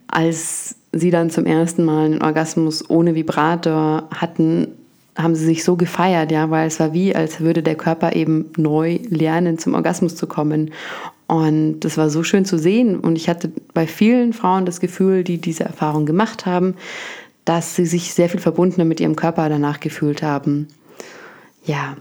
als 0.06 0.76
sie 0.92 1.10
dann 1.10 1.30
zum 1.30 1.46
ersten 1.46 1.84
Mal 1.84 2.06
einen 2.06 2.22
Orgasmus 2.22 2.88
ohne 2.88 3.14
Vibrator 3.14 4.08
hatten, 4.14 4.68
haben 5.18 5.34
sie 5.34 5.44
sich 5.44 5.64
so 5.64 5.76
gefeiert, 5.76 6.30
ja, 6.30 6.50
weil 6.50 6.68
es 6.68 6.80
war 6.80 6.92
wie, 6.92 7.14
als 7.14 7.40
würde 7.40 7.62
der 7.62 7.74
Körper 7.74 8.14
eben 8.14 8.46
neu 8.56 9.00
lernen, 9.08 9.58
zum 9.58 9.74
Orgasmus 9.74 10.16
zu 10.16 10.26
kommen. 10.26 10.70
Und 11.26 11.80
das 11.80 11.96
war 11.96 12.10
so 12.10 12.22
schön 12.22 12.44
zu 12.44 12.58
sehen. 12.58 12.98
Und 12.98 13.16
ich 13.16 13.28
hatte 13.28 13.52
bei 13.74 13.86
vielen 13.86 14.32
Frauen 14.32 14.66
das 14.66 14.80
Gefühl, 14.80 15.24
die 15.24 15.38
diese 15.38 15.64
Erfahrung 15.64 16.06
gemacht 16.06 16.46
haben, 16.46 16.74
dass 17.44 17.76
sie 17.76 17.86
sich 17.86 18.14
sehr 18.14 18.28
viel 18.28 18.40
verbundener 18.40 18.84
mit 18.84 19.00
ihrem 19.00 19.16
Körper 19.16 19.48
danach 19.48 19.80
gefühlt 19.80 20.22
haben. 20.22 20.68
Ja, 21.64 21.96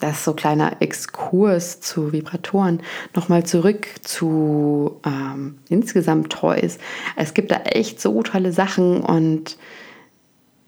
das 0.00 0.18
ist 0.18 0.24
so 0.24 0.32
ein 0.32 0.36
kleiner 0.36 0.76
Exkurs 0.80 1.80
zu 1.80 2.12
Vibratoren. 2.12 2.80
Nochmal 3.14 3.44
zurück 3.44 3.86
zu 4.02 5.00
ähm, 5.06 5.58
insgesamt 5.68 6.30
Toys. 6.30 6.78
Es 7.16 7.34
gibt 7.34 7.50
da 7.50 7.56
echt 7.64 8.00
so 8.00 8.22
tolle 8.22 8.52
Sachen 8.52 9.00
und 9.00 9.56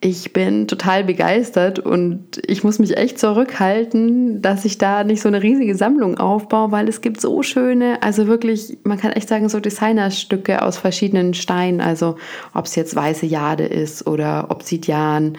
ich 0.05 0.33
bin 0.33 0.67
total 0.67 1.05
begeistert 1.05 1.79
und 1.79 2.43
ich 2.45 2.65
muss 2.65 2.81
mich 2.81 2.97
echt 2.97 3.21
zurückhalten, 3.21 4.43
dass 4.43 4.65
ich 4.65 4.77
da 4.77 5.05
nicht 5.05 5.23
so 5.23 5.29
eine 5.29 5.45
riesige 5.45 5.77
Sammlung 5.77 6.19
aufbaue, 6.19 6.73
weil 6.73 6.89
es 6.89 7.03
gibt 7.03 7.21
so 7.21 7.45
schöne, 7.45 8.03
also 8.03 8.27
wirklich, 8.27 8.79
man 8.83 8.99
kann 8.99 9.13
echt 9.13 9.29
sagen, 9.29 9.49
so 9.49 9.61
Designerstücke 9.61 10.63
aus 10.63 10.77
verschiedenen 10.77 11.35
Steinen, 11.35 11.81
also 11.81 12.17
ob 12.53 12.65
es 12.65 12.75
jetzt 12.75 12.97
weiße 12.97 13.27
Jade 13.27 13.65
ist 13.65 14.09
oder 14.09 14.51
Obsidian. 14.51 15.39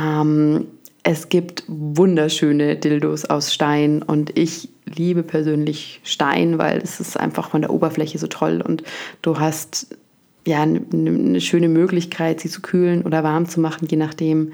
Ähm, 0.00 0.68
es 1.04 1.28
gibt 1.28 1.64
wunderschöne 1.68 2.76
Dildos 2.76 3.26
aus 3.26 3.52
Stein 3.52 4.02
und 4.02 4.36
ich 4.38 4.70
liebe 4.86 5.22
persönlich 5.22 6.00
Stein, 6.02 6.58
weil 6.58 6.78
es 6.78 6.98
ist 6.98 7.20
einfach 7.20 7.50
von 7.50 7.60
der 7.60 7.70
Oberfläche 7.70 8.18
so 8.18 8.26
toll 8.26 8.62
und 8.66 8.82
du 9.20 9.38
hast 9.38 9.86
ja, 10.46 10.62
eine, 10.62 10.80
eine 10.92 11.40
schöne 11.40 11.68
Möglichkeit, 11.68 12.40
sie 12.40 12.48
zu 12.48 12.62
kühlen 12.62 13.02
oder 13.02 13.22
warm 13.22 13.46
zu 13.46 13.60
machen, 13.60 13.86
je 13.88 13.96
nachdem. 13.96 14.52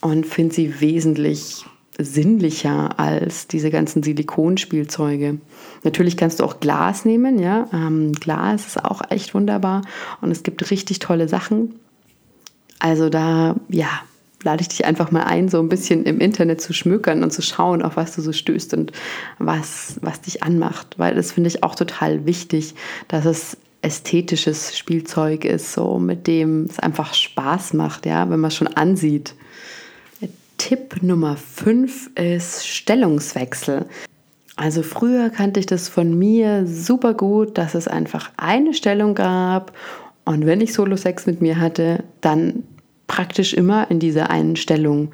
Und 0.00 0.26
finde 0.26 0.54
sie 0.54 0.80
wesentlich 0.80 1.64
sinnlicher 1.98 2.98
als 3.00 3.48
diese 3.48 3.70
ganzen 3.70 4.02
Silikonspielzeuge. 4.02 5.38
Natürlich 5.82 6.16
kannst 6.16 6.38
du 6.38 6.44
auch 6.44 6.60
Glas 6.60 7.04
nehmen, 7.04 7.38
ja. 7.38 7.68
Ähm, 7.72 8.12
Glas 8.12 8.66
ist 8.66 8.84
auch 8.84 9.02
echt 9.10 9.34
wunderbar 9.34 9.82
und 10.20 10.30
es 10.30 10.44
gibt 10.44 10.70
richtig 10.70 11.00
tolle 11.00 11.28
Sachen. 11.28 11.74
Also 12.78 13.08
da, 13.08 13.56
ja, 13.68 13.88
lade 14.42 14.62
ich 14.62 14.68
dich 14.68 14.84
einfach 14.84 15.10
mal 15.10 15.24
ein, 15.24 15.48
so 15.48 15.58
ein 15.58 15.68
bisschen 15.68 16.04
im 16.04 16.20
Internet 16.20 16.60
zu 16.60 16.72
schmökern 16.72 17.22
und 17.22 17.32
zu 17.32 17.42
schauen, 17.42 17.82
auf 17.82 17.96
was 17.96 18.14
du 18.14 18.22
so 18.22 18.32
stößt 18.32 18.74
und 18.74 18.92
was, 19.38 19.96
was 20.00 20.20
dich 20.20 20.42
anmacht. 20.42 20.98
Weil 20.98 21.14
das 21.14 21.32
finde 21.32 21.48
ich 21.48 21.62
auch 21.62 21.74
total 21.74 22.24
wichtig, 22.26 22.74
dass 23.08 23.24
es 23.24 23.56
ästhetisches 23.82 24.76
Spielzeug 24.76 25.44
ist, 25.44 25.72
so 25.72 25.98
mit 25.98 26.26
dem 26.26 26.64
es 26.64 26.78
einfach 26.78 27.14
Spaß 27.14 27.74
macht, 27.74 28.06
ja, 28.06 28.28
wenn 28.30 28.40
man 28.40 28.48
es 28.48 28.56
schon 28.56 28.68
ansieht. 28.68 29.34
Tipp 30.56 31.02
Nummer 31.02 31.36
5 31.36 32.10
ist 32.16 32.66
Stellungswechsel. 32.66 33.86
Also 34.56 34.82
früher 34.82 35.30
kannte 35.30 35.60
ich 35.60 35.66
das 35.66 35.88
von 35.88 36.18
mir 36.18 36.66
super 36.66 37.14
gut, 37.14 37.56
dass 37.56 37.76
es 37.76 37.86
einfach 37.86 38.32
eine 38.36 38.74
Stellung 38.74 39.14
gab 39.14 39.72
und 40.24 40.46
wenn 40.46 40.60
ich 40.60 40.74
Solo-Sex 40.74 41.26
mit 41.26 41.40
mir 41.40 41.60
hatte, 41.60 42.02
dann 42.20 42.64
praktisch 43.08 43.54
immer 43.54 43.90
in 43.90 43.98
dieser 43.98 44.30
einen 44.30 44.54
Stellung. 44.54 45.10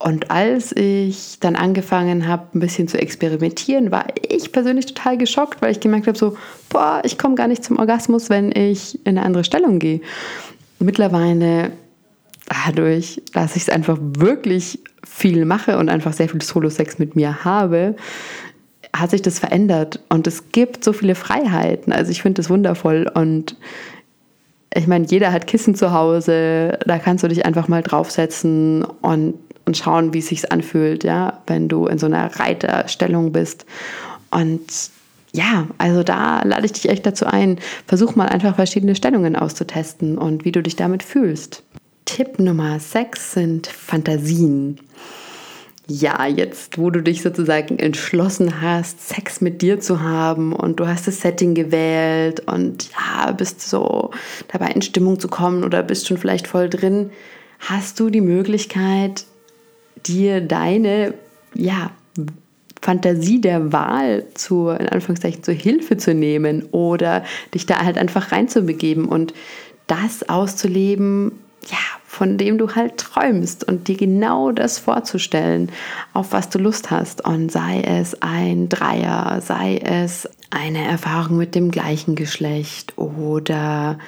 Und 0.00 0.30
als 0.30 0.74
ich 0.76 1.38
dann 1.40 1.56
angefangen 1.56 2.28
habe, 2.28 2.46
ein 2.54 2.60
bisschen 2.60 2.86
zu 2.88 2.98
experimentieren, 2.98 3.90
war 3.90 4.06
ich 4.28 4.52
persönlich 4.52 4.86
total 4.86 5.18
geschockt, 5.18 5.60
weil 5.60 5.72
ich 5.72 5.80
gemerkt 5.80 6.06
habe, 6.06 6.18
so, 6.18 6.36
boah, 6.68 7.02
ich 7.04 7.18
komme 7.18 7.34
gar 7.34 7.48
nicht 7.48 7.64
zum 7.64 7.78
Orgasmus, 7.78 8.30
wenn 8.30 8.52
ich 8.52 8.94
in 9.04 9.18
eine 9.18 9.26
andere 9.26 9.44
Stellung 9.44 9.78
gehe. 9.80 10.00
Mittlerweile, 10.78 11.72
dadurch, 12.64 13.20
dass 13.32 13.56
ich 13.56 13.62
es 13.62 13.68
einfach 13.68 13.98
wirklich 14.00 14.78
viel 15.04 15.44
mache 15.44 15.78
und 15.78 15.88
einfach 15.88 16.12
sehr 16.12 16.28
viel 16.28 16.42
Solo-Sex 16.42 17.00
mit 17.00 17.16
mir 17.16 17.44
habe, 17.44 17.96
hat 18.94 19.10
sich 19.10 19.22
das 19.22 19.40
verändert 19.40 20.00
und 20.08 20.26
es 20.28 20.52
gibt 20.52 20.84
so 20.84 20.92
viele 20.92 21.16
Freiheiten. 21.16 21.92
Also 21.92 22.12
ich 22.12 22.22
finde 22.22 22.40
das 22.40 22.50
wundervoll 22.50 23.10
und 23.12 23.56
ich 24.74 24.86
meine, 24.86 25.06
jeder 25.06 25.32
hat 25.32 25.46
Kissen 25.46 25.74
zu 25.74 25.92
Hause, 25.92 26.78
da 26.86 26.98
kannst 26.98 27.24
du 27.24 27.28
dich 27.28 27.46
einfach 27.46 27.68
mal 27.68 27.82
draufsetzen 27.82 28.84
und 28.84 29.34
und 29.68 29.76
schauen, 29.76 30.14
wie 30.14 30.20
es 30.20 30.28
sich 30.28 30.50
anfühlt, 30.50 31.04
ja, 31.04 31.42
wenn 31.46 31.68
du 31.68 31.86
in 31.86 31.98
so 31.98 32.06
einer 32.06 32.40
Reiterstellung 32.40 33.32
bist. 33.32 33.66
Und 34.30 34.62
ja, 35.32 35.66
also 35.76 36.02
da 36.02 36.42
lade 36.42 36.64
ich 36.64 36.72
dich 36.72 36.88
echt 36.88 37.04
dazu 37.04 37.26
ein, 37.26 37.58
versuch 37.86 38.16
mal 38.16 38.28
einfach 38.28 38.56
verschiedene 38.56 38.96
Stellungen 38.96 39.36
auszutesten 39.36 40.16
und 40.16 40.46
wie 40.46 40.52
du 40.52 40.62
dich 40.62 40.74
damit 40.74 41.02
fühlst. 41.02 41.62
Tipp 42.06 42.38
Nummer 42.38 42.80
6 42.80 43.32
sind 43.34 43.66
Fantasien. 43.66 44.80
Ja, 45.90 46.26
jetzt, 46.26 46.76
wo 46.76 46.90
du 46.90 47.02
dich 47.02 47.22
sozusagen 47.22 47.78
entschlossen 47.78 48.60
hast, 48.60 49.08
Sex 49.08 49.40
mit 49.40 49.62
dir 49.62 49.80
zu 49.80 50.02
haben 50.02 50.52
und 50.52 50.80
du 50.80 50.86
hast 50.86 51.06
das 51.06 51.22
Setting 51.22 51.54
gewählt 51.54 52.40
und 52.40 52.90
ja, 52.90 53.32
bist 53.32 53.62
so 53.62 54.10
dabei 54.48 54.66
in 54.72 54.82
Stimmung 54.82 55.18
zu 55.18 55.28
kommen 55.28 55.64
oder 55.64 55.82
bist 55.82 56.06
schon 56.06 56.18
vielleicht 56.18 56.46
voll 56.46 56.68
drin, 56.68 57.10
hast 57.58 57.98
du 58.00 58.10
die 58.10 58.20
Möglichkeit, 58.20 59.24
dir 60.06 60.42
deine 60.42 61.14
ja, 61.54 61.90
Fantasie 62.82 63.40
der 63.40 63.72
Wahl 63.72 64.26
zu, 64.34 64.68
in 64.68 64.90
Anführungszeichen, 64.90 65.42
zur 65.42 65.54
Hilfe 65.54 65.96
zu 65.96 66.12
nehmen 66.12 66.66
oder 66.70 67.24
dich 67.54 67.64
da 67.64 67.82
halt 67.82 67.96
einfach 67.96 68.30
reinzubegeben 68.30 69.06
und 69.06 69.32
das 69.86 70.28
auszuleben, 70.28 71.32
ja, 71.70 71.97
von 72.18 72.36
dem 72.36 72.58
du 72.58 72.74
halt 72.74 72.98
träumst 72.98 73.62
und 73.62 73.86
dir 73.86 73.96
genau 73.96 74.50
das 74.50 74.80
vorzustellen, 74.80 75.70
auf 76.14 76.32
was 76.32 76.48
du 76.48 76.58
Lust 76.58 76.90
hast. 76.90 77.24
Und 77.24 77.52
sei 77.52 77.80
es 77.80 78.20
ein 78.22 78.68
Dreier, 78.68 79.40
sei 79.40 79.78
es 79.78 80.28
eine 80.50 80.84
Erfahrung 80.84 81.36
mit 81.36 81.54
dem 81.54 81.70
gleichen 81.70 82.16
Geschlecht 82.16 82.98
oder 82.98 83.98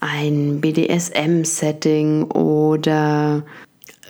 ein 0.00 0.62
BDSM-Setting 0.62 2.30
oder 2.30 3.42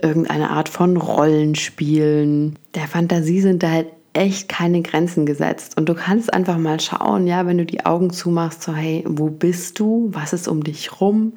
irgendeine 0.01 0.51
Art 0.51 0.69
von 0.69 0.97
Rollenspielen. 0.97 2.57
Der 2.77 2.87
Fantasie 2.87 3.41
sind 3.41 3.65
da 3.65 3.71
halt 3.71 3.89
echt 4.13 4.49
keine 4.49 4.83
Grenzen 4.83 5.27
gesetzt. 5.27 5.77
Und 5.77 5.89
du 5.89 5.95
kannst 5.95 6.33
einfach 6.33 6.57
mal 6.57 6.79
schauen, 6.79 7.27
ja, 7.27 7.47
wenn 7.47 7.59
du 7.59 7.67
die 7.67 7.85
Augen 7.85 8.11
zumachst, 8.11 8.63
so, 8.63 8.75
hey, 8.75 9.05
wo 9.09 9.29
bist 9.29 9.81
du? 9.81 10.09
Was 10.13 10.33
ist 10.33 10.47
um 10.47 10.63
dich 10.63 11.01
rum? 11.01 11.33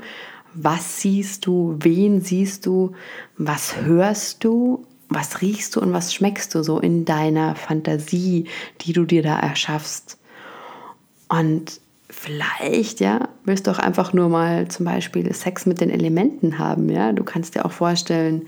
Was 0.53 1.01
siehst 1.01 1.45
du? 1.45 1.75
Wen 1.79 2.21
siehst 2.21 2.65
du? 2.65 2.93
Was 3.37 3.77
hörst 3.81 4.43
du? 4.43 4.85
Was 5.09 5.41
riechst 5.41 5.75
du 5.75 5.81
und 5.81 5.93
was 5.93 6.13
schmeckst 6.13 6.55
du 6.55 6.63
so 6.63 6.79
in 6.79 7.05
deiner 7.05 7.55
Fantasie, 7.55 8.45
die 8.81 8.93
du 8.93 9.05
dir 9.05 9.21
da 9.21 9.39
erschaffst? 9.39 10.17
Und 11.29 11.79
vielleicht, 12.09 12.99
ja, 12.99 13.29
willst 13.43 13.67
du 13.67 13.71
auch 13.71 13.79
einfach 13.79 14.13
nur 14.13 14.29
mal 14.29 14.67
zum 14.67 14.85
Beispiel 14.85 15.33
Sex 15.33 15.65
mit 15.65 15.81
den 15.81 15.89
Elementen 15.89 16.59
haben, 16.59 16.89
ja? 16.89 17.11
Du 17.11 17.23
kannst 17.23 17.55
dir 17.55 17.65
auch 17.65 17.71
vorstellen, 17.71 18.47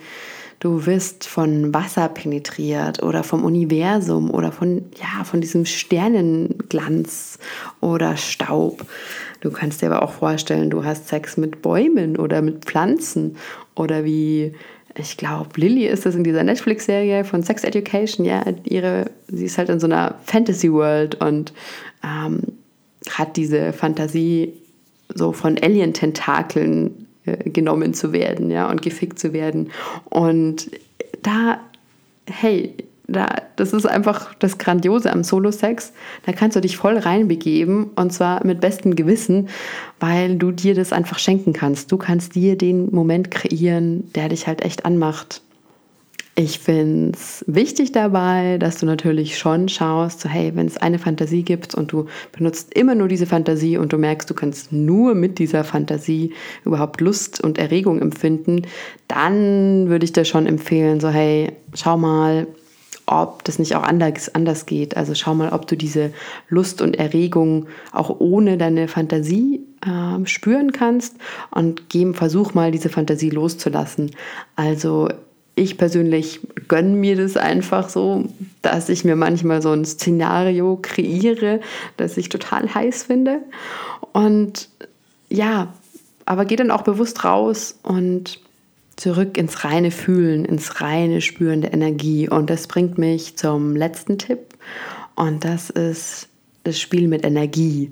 du 0.60 0.86
wirst 0.86 1.26
von 1.28 1.74
Wasser 1.74 2.10
penetriert 2.10 3.04
oder 3.04 3.24
vom 3.24 3.44
Universum 3.44 4.32
oder 4.32 4.52
von, 4.52 4.84
ja, 5.00 5.24
von 5.24 5.42
diesem 5.42 5.66
Sternenglanz 5.66 7.40
oder 7.82 8.18
Staub. 8.18 8.86
Du 9.42 9.52
kannst 9.52 9.82
dir 9.82 9.92
aber 9.92 10.02
auch 10.02 10.14
vorstellen, 10.14 10.70
du 10.70 10.84
hast 10.84 11.08
Sex 11.08 11.38
mit 11.38 11.62
Bäumen 11.62 12.18
oder 12.18 12.42
mit 12.42 12.66
Pflanzen 12.66 13.38
oder 13.76 14.06
wie, 14.06 14.54
ich 14.98 15.18
glaube, 15.18 15.50
Lilly 15.56 15.88
ist 15.88 16.06
das 16.06 16.16
in 16.16 16.24
dieser 16.24 16.44
Netflix-Serie 16.44 17.26
von 17.26 17.44
Sex 17.44 17.64
Education, 17.64 18.26
ja, 18.26 18.44
ihre, 18.64 19.12
sie 19.28 19.46
ist 19.46 19.58
halt 19.58 19.70
in 19.70 19.80
so 19.80 19.88
einer 19.88 20.16
Fantasy-World 20.26 21.16
und 21.22 21.54
ähm, 22.04 22.42
hat 23.12 23.38
diese 23.38 23.74
Fantasie, 23.74 24.54
so 25.14 25.32
von 25.32 25.60
Alien-Tentakeln 25.62 27.05
äh, 27.26 27.50
genommen 27.50 27.94
zu 27.94 28.14
werden, 28.14 28.52
ja, 28.52 28.70
und 28.70 28.82
gefickt 28.82 29.20
zu 29.20 29.34
werden. 29.34 29.72
Und 30.10 30.70
da, 31.22 31.60
hey, 32.30 32.74
da, 33.08 33.28
das 33.56 33.74
ist 33.74 33.86
einfach 33.86 34.34
das 34.36 34.58
Grandiose 34.58 35.12
am 35.12 35.24
Solo-Sex. 35.24 35.94
Da 36.26 36.32
kannst 36.32 36.56
du 36.56 36.62
dich 36.62 36.78
voll 36.78 36.98
reinbegeben 36.98 37.92
und 37.96 38.12
zwar 38.12 38.46
mit 38.46 38.62
bestem 38.62 38.96
Gewissen, 38.96 39.50
weil 40.00 40.38
du 40.38 40.52
dir 40.52 40.74
das 40.74 40.92
einfach 40.92 41.20
schenken 41.20 41.54
kannst. 41.54 41.92
Du 41.92 41.98
kannst 41.98 42.36
dir 42.36 42.58
den 42.58 42.94
Moment 42.94 43.30
kreieren, 43.32 44.12
der 44.14 44.30
dich 44.30 44.48
halt 44.48 44.64
echt 44.64 44.86
anmacht. 44.86 45.42
Ich 46.38 46.60
finde 46.60 47.18
es 47.18 47.46
wichtig 47.48 47.94
dabei, 47.94 48.58
dass 48.58 48.78
du 48.78 48.86
natürlich 48.86 49.38
schon 49.38 49.70
schaust, 49.70 50.20
so 50.20 50.28
hey, 50.28 50.52
wenn 50.54 50.68
es 50.68 50.76
eine 50.76 51.00
Fantasie 51.00 51.44
gibt 51.44 51.74
und 51.76 51.94
du 51.94 52.08
benutzt 52.34 52.74
immer 52.74 52.94
nur 52.94 53.08
diese 53.08 53.26
Fantasie 53.26 53.78
und 53.78 53.94
du 53.94 53.98
merkst, 53.98 54.30
du 54.30 54.34
kannst 54.34 54.74
nur 54.74 55.16
mit 55.16 55.40
dieser 55.40 55.64
Fantasie 55.64 56.34
überhaupt 56.66 57.00
Lust 57.00 57.42
und 57.42 57.58
Erregung 57.58 58.02
empfinden, 58.02 58.64
dann 59.08 59.88
würde 59.88 60.04
ich 60.04 60.12
dir 60.12 60.26
schon 60.26 60.46
empfehlen, 60.46 61.00
so 61.00 61.08
hey, 61.08 61.54
schau 61.74 61.96
mal, 61.96 62.48
ob 63.06 63.46
das 63.46 63.58
nicht 63.58 63.74
auch 63.78 63.84
anders, 63.84 64.34
anders 64.36 64.66
geht. 64.66 64.98
Also 64.98 65.16
schau 65.16 65.36
mal, 65.36 65.54
ob 65.54 65.68
du 65.68 65.78
diese 65.78 66.12
Lust 66.50 66.82
und 66.82 66.98
Erregung 66.98 67.68
auch 67.94 68.20
ohne 68.20 68.58
deine 68.58 68.90
Fantasie 68.90 69.62
äh, 69.86 70.26
spüren 70.26 70.74
kannst 70.74 71.16
und 71.52 71.88
geh, 71.90 72.12
versuch 72.14 72.54
mal, 72.54 72.72
diese 72.72 72.90
Fantasie 72.90 73.30
loszulassen. 73.30 74.12
Also 74.58 75.08
ich 75.56 75.78
persönlich 75.78 76.42
gönne 76.68 76.96
mir 76.96 77.16
das 77.16 77.38
einfach 77.38 77.90
so, 77.90 78.26
dass 78.62 78.90
ich 78.90 79.06
mir 79.06 79.16
manchmal 79.16 79.62
so 79.62 79.72
ein 79.72 79.86
Szenario 79.86 80.78
kreiere, 80.82 81.62
das 81.98 82.18
ich 82.18 82.30
total 82.30 82.74
heiß 82.74 83.04
finde. 83.04 83.40
Und 84.12 84.70
ja, 85.30 85.74
aber 86.26 86.46
gehe 86.46 86.58
dann 86.58 86.72
auch 86.72 86.82
bewusst 86.82 87.24
raus 87.24 87.80
und 87.84 88.42
zurück 88.98 89.38
ins 89.38 89.64
reine 89.64 89.92
Fühlen, 89.92 90.46
ins 90.46 90.82
reine 90.82 91.22
Spüren 91.22 91.62
der 91.62 91.74
Energie. 91.74 92.28
Und 92.30 92.50
das 92.50 92.68
bringt 92.68 92.98
mich 92.98 93.38
zum 93.38 93.76
letzten 93.76 94.18
Tipp. 94.18 94.40
Und 95.16 95.46
das 95.46 95.70
ist 95.70 96.28
das 96.64 96.80
Spiel 96.80 97.08
mit 97.08 97.26
Energie. 97.26 97.92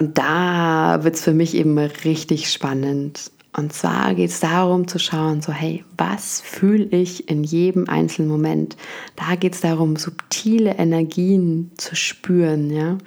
Und 0.00 0.18
da 0.18 1.00
wird 1.02 1.14
es 1.14 1.22
für 1.22 1.34
mich 1.34 1.54
eben 1.54 1.78
richtig 1.78 2.50
spannend. 2.50 3.30
Und 3.56 3.72
zwar 3.72 4.14
geht 4.14 4.30
es 4.30 4.40
darum 4.40 4.88
zu 4.88 4.98
schauen, 4.98 5.40
so 5.40 5.52
hey, 5.52 5.84
was 5.96 6.40
fühle 6.40 6.86
ich 6.86 7.28
in 7.28 7.44
jedem 7.44 7.88
einzelnen 7.88 8.28
Moment? 8.28 8.76
Da 9.14 9.36
geht 9.36 9.54
es 9.54 9.60
darum, 9.60 9.94
subtile 9.94 10.76
Energien 10.76 11.70
zu 11.76 11.94
spüren, 11.94 12.70
ja. 12.70 12.98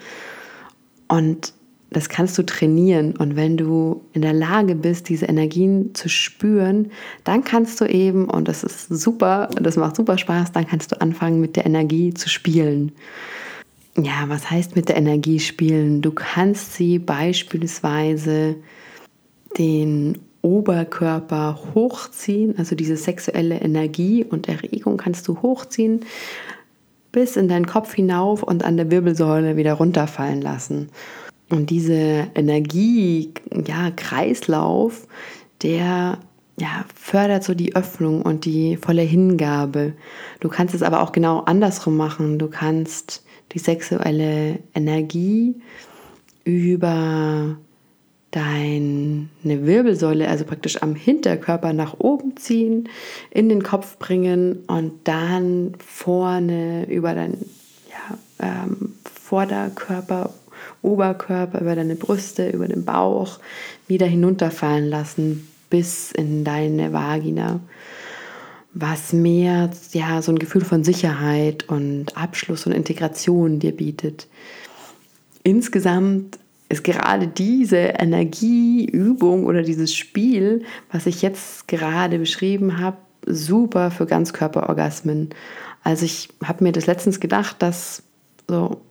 Und 1.10 1.54
das 1.90 2.08
kannst 2.08 2.38
du 2.38 2.44
trainieren. 2.44 3.16
Und 3.16 3.36
wenn 3.36 3.58
du 3.58 4.06
in 4.14 4.22
der 4.22 4.34
Lage 4.34 4.76
bist, 4.76 5.10
diese 5.10 5.26
Energien 5.26 5.94
zu 5.94 6.08
spüren, 6.10 6.92
dann 7.26 7.44
kannst 7.44 7.82
du 7.82 7.86
eben, 7.86 8.30
und 8.30 8.48
das 8.48 8.64
ist 8.64 8.88
super, 8.88 9.50
das 9.62 9.76
macht 9.76 9.98
super 9.98 10.18
Spaß, 10.18 10.54
dann 10.54 10.68
kannst 10.68 10.92
du 10.92 11.02
anfangen, 11.02 11.42
mit 11.42 11.58
der 11.58 11.66
Energie 11.66 12.14
zu 12.14 12.30
spielen. 12.30 12.94
Ja, 13.98 14.26
was 14.28 14.50
heißt 14.50 14.76
mit 14.76 14.90
der 14.90 14.98
Energie 14.98 15.40
spielen? 15.40 16.02
Du 16.02 16.12
kannst 16.12 16.74
sie 16.76 17.00
beispielsweise 17.00 18.56
den 19.58 20.20
Oberkörper 20.48 21.60
hochziehen, 21.76 22.58
also 22.58 22.76
diese 22.76 22.96
sexuelle 22.96 23.60
Energie 23.60 24.24
und 24.24 24.48
Erregung 24.48 24.98
kannst 24.98 25.28
du 25.28 25.42
hochziehen 25.42 26.02
bis 27.12 27.36
in 27.36 27.48
deinen 27.48 27.66
Kopf 27.66 27.94
hinauf 27.94 28.44
und 28.44 28.64
an 28.64 28.78
der 28.78 28.92
Wirbelsäule 28.92 29.58
wieder 29.58 29.74
runterfallen 29.74 30.42
lassen. 30.42 30.90
Und 31.50 31.70
diese 31.70 32.28
Energie, 32.36 33.34
ja, 33.66 33.92
Kreislauf, 33.92 35.08
der 35.64 36.20
ja, 36.60 36.86
fördert 36.96 37.44
so 37.44 37.54
die 37.54 37.76
Öffnung 37.76 38.22
und 38.22 38.46
die 38.46 38.78
volle 38.78 39.04
Hingabe. 39.04 39.94
Du 40.40 40.50
kannst 40.50 40.76
es 40.76 40.84
aber 40.84 41.02
auch 41.02 41.12
genau 41.12 41.40
andersrum 41.42 41.98
machen. 41.98 42.40
Du 42.40 42.50
kannst 42.50 43.24
die 43.54 43.60
sexuelle 43.60 44.60
Energie 44.74 45.56
über 46.44 47.58
deine 48.32 49.28
Wirbelsäule, 49.44 50.28
also 50.28 50.44
praktisch 50.44 50.82
am 50.82 50.96
Hinterkörper 50.96 51.74
nach 51.74 52.00
oben 52.00 52.36
ziehen, 52.38 52.90
in 53.32 53.50
den 53.50 53.64
Kopf 53.64 53.98
bringen 53.98 54.64
und 54.68 54.94
dann 55.06 55.74
vorne 55.86 56.86
über 56.90 57.14
deinen 57.14 57.50
ja, 57.90 58.18
ähm, 58.40 58.96
Vorderkörper, 59.04 60.34
Oberkörper, 60.82 61.62
über 61.62 61.76
deine 61.76 61.96
Brüste, 61.96 62.50
über 62.50 62.68
den 62.68 62.86
Bauch 62.86 63.40
wieder 63.88 64.06
hinunterfallen 64.06 64.90
lassen 64.90 65.48
bis 65.70 66.12
in 66.12 66.44
deine 66.44 66.94
Vagina. 66.94 67.60
Was 68.74 69.12
mehr 69.12 69.72
ja 69.94 70.22
so 70.22 70.32
ein 70.32 70.40
Gefühl 70.40 70.64
von 70.64 70.84
Sicherheit 70.84 71.68
und 71.68 72.16
Abschluss 72.16 72.68
und 72.68 72.74
Integration 72.74 73.60
dir 73.60 73.76
bietet. 73.76 74.28
Insgesamt 75.44 76.38
ist 76.70 76.84
gerade 76.84 77.28
diese 77.28 77.78
Energieübung 77.78 79.46
oder 79.46 79.62
dieses 79.62 79.96
Spiel, 79.96 80.64
was 80.92 81.06
ich 81.06 81.22
jetzt 81.22 81.68
gerade 81.68 82.20
beschrieben 82.20 82.80
habe, 82.80 82.98
super 83.26 83.92
für 83.92 84.06
Ganzkörperorgasmen. 84.06 85.30
Also 85.84 86.06
ich 86.06 86.30
habe 86.44 86.64
mir 86.64 86.72
das 86.72 86.86
letztens 86.86 87.20
gedacht, 87.20 87.58
dass 87.60 88.04
so 88.48 88.82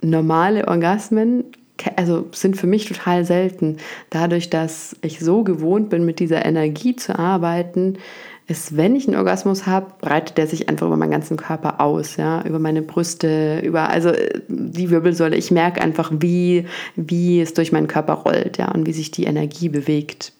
normale 0.00 0.66
Orgasmen 0.68 1.44
also 1.96 2.28
sind 2.32 2.56
für 2.56 2.66
mich 2.66 2.86
total 2.86 3.24
selten. 3.24 3.78
Dadurch, 4.10 4.50
dass 4.50 4.96
ich 5.02 5.20
so 5.20 5.42
gewohnt 5.42 5.90
bin, 5.90 6.04
mit 6.04 6.20
dieser 6.20 6.44
Energie 6.44 6.96
zu 6.96 7.18
arbeiten, 7.18 7.98
ist, 8.52 8.76
wenn 8.76 8.94
ich 8.94 9.08
einen 9.08 9.16
Orgasmus 9.16 9.66
habe, 9.66 9.86
breitet 10.00 10.36
der 10.38 10.46
sich 10.46 10.68
einfach 10.68 10.86
über 10.86 10.96
meinen 10.96 11.10
ganzen 11.10 11.36
Körper 11.36 11.80
aus, 11.80 12.16
ja, 12.16 12.42
über 12.44 12.58
meine 12.58 12.82
Brüste, 12.82 13.60
über 13.60 13.88
also 13.88 14.12
die 14.48 14.90
Wirbelsäule. 14.90 15.36
Ich 15.36 15.50
merke 15.50 15.80
einfach, 15.80 16.12
wie, 16.14 16.66
wie 16.94 17.40
es 17.40 17.54
durch 17.54 17.72
meinen 17.72 17.88
Körper 17.88 18.14
rollt, 18.14 18.58
ja, 18.58 18.70
und 18.70 18.86
wie 18.86 18.92
sich 18.92 19.10
die 19.10 19.24
Energie 19.24 19.68
bewegt. 19.68 20.32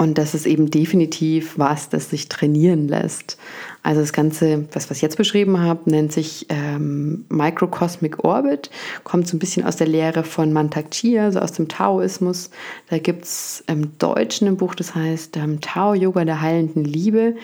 Und 0.00 0.16
das 0.16 0.32
ist 0.32 0.46
eben 0.46 0.70
definitiv 0.70 1.58
was, 1.58 1.90
das 1.90 2.08
sich 2.08 2.30
trainieren 2.30 2.88
lässt. 2.88 3.36
Also 3.82 4.00
das 4.00 4.14
Ganze, 4.14 4.64
was, 4.72 4.88
was 4.88 4.96
ich 4.96 5.02
jetzt 5.02 5.18
beschrieben 5.18 5.60
habe, 5.60 5.90
nennt 5.90 6.10
sich 6.10 6.46
ähm, 6.48 7.26
Microcosmic 7.28 8.24
Orbit, 8.24 8.70
kommt 9.04 9.28
so 9.28 9.36
ein 9.36 9.38
bisschen 9.38 9.66
aus 9.66 9.76
der 9.76 9.88
Lehre 9.88 10.24
von 10.24 10.54
Mantak 10.54 10.90
Chia, 10.90 11.24
also 11.24 11.40
aus 11.40 11.52
dem 11.52 11.68
Taoismus. 11.68 12.48
Da 12.88 12.96
gibt 12.96 13.24
es 13.26 13.62
im 13.66 13.98
Deutschen 13.98 14.48
ein 14.48 14.56
Buch, 14.56 14.74
das 14.74 14.94
heißt 14.94 15.36
ähm, 15.36 15.60
Tao-Yoga 15.60 16.24
der 16.24 16.40
heilenden 16.40 16.86
Liebe. 16.86 17.34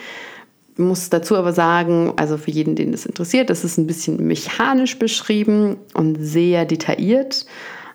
Ich 0.73 0.79
muss 0.79 1.11
dazu 1.11 1.37
aber 1.37 1.53
sagen, 1.53 2.15
also 2.17 2.39
für 2.39 2.53
jeden, 2.53 2.75
den 2.75 2.91
das 2.91 3.05
interessiert, 3.05 3.51
das 3.51 3.65
ist 3.65 3.77
ein 3.77 3.87
bisschen 3.87 4.27
mechanisch 4.27 4.99
beschrieben 4.99 5.77
und 5.93 6.17
sehr 6.23 6.65
detailliert. 6.65 7.45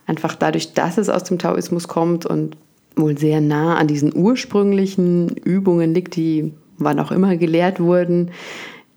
Einfach 0.06 0.36
dadurch, 0.36 0.74
dass 0.74 1.00
es 1.00 1.10
aus 1.10 1.24
dem 1.24 1.40
Taoismus 1.40 1.88
kommt 1.88 2.28
und 2.28 2.58
wohl 2.96 3.18
sehr 3.18 3.42
nah 3.42 3.76
an 3.76 3.88
diesen 3.88 4.16
ursprünglichen 4.16 5.30
Übungen 5.30 5.94
liegt, 5.94 6.16
die 6.16 6.54
wann 6.78 7.00
auch 7.00 7.12
immer 7.12 7.38
gelehrt 7.38 7.80
wurden. 7.80 8.32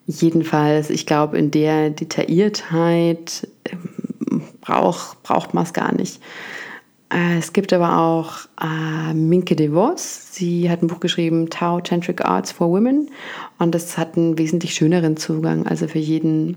Jedenfalls, 0.07 0.91
ich 0.91 1.07
glaube, 1.07 1.39
in 1.39 1.51
der 1.51 1.91
Detailliertheit 1.91 3.49
ähm, 3.71 4.43
brauch, 4.61 5.15
braucht 5.23 5.55
man 5.55 5.65
es 5.65 5.73
gar 5.73 5.95
nicht. 5.95 6.21
Äh, 7.11 7.39
es 7.39 7.53
gibt 7.53 7.73
aber 7.73 7.99
auch 7.99 8.41
äh, 8.61 9.15
Minke 9.15 9.57
DeVos. 9.57 10.33
Sie 10.35 10.69
hat 10.69 10.83
ein 10.83 10.89
Buch 10.89 11.01
geschrieben, 11.01 11.49
Tao 11.49 11.81
Tantric 11.81 12.23
Arts 12.25 12.53
for 12.53 12.71
Women. 12.71 13.11
Und 13.59 13.75
das 13.75 13.97
hat 13.97 14.17
einen 14.17 14.37
wesentlich 14.37 14.75
schöneren 14.75 15.17
Zugang. 15.17 15.67
Also 15.67 15.89
für 15.89 15.99
jeden, 15.99 16.57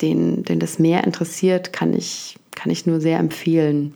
den, 0.00 0.44
den 0.44 0.60
das 0.60 0.78
mehr 0.78 1.04
interessiert, 1.04 1.72
kann 1.72 1.94
ich, 1.94 2.36
kann 2.54 2.70
ich 2.70 2.86
nur 2.86 3.00
sehr 3.00 3.18
empfehlen. 3.18 3.94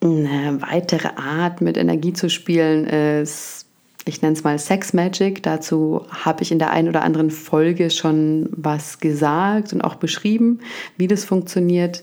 Eine 0.00 0.60
weitere 0.60 1.08
Art, 1.16 1.60
mit 1.60 1.76
Energie 1.76 2.12
zu 2.12 2.30
spielen, 2.30 2.86
ist 2.86 3.68
ich 4.08 4.22
nenne 4.22 4.34
es 4.34 4.42
mal 4.42 4.58
Sex 4.58 4.94
Magic. 4.94 5.42
Dazu 5.42 6.06
habe 6.08 6.42
ich 6.42 6.50
in 6.50 6.58
der 6.58 6.70
einen 6.70 6.88
oder 6.88 7.02
anderen 7.02 7.30
Folge 7.30 7.90
schon 7.90 8.48
was 8.52 9.00
gesagt 9.00 9.72
und 9.72 9.82
auch 9.82 9.96
beschrieben, 9.96 10.60
wie 10.96 11.06
das 11.06 11.24
funktioniert. 11.24 12.02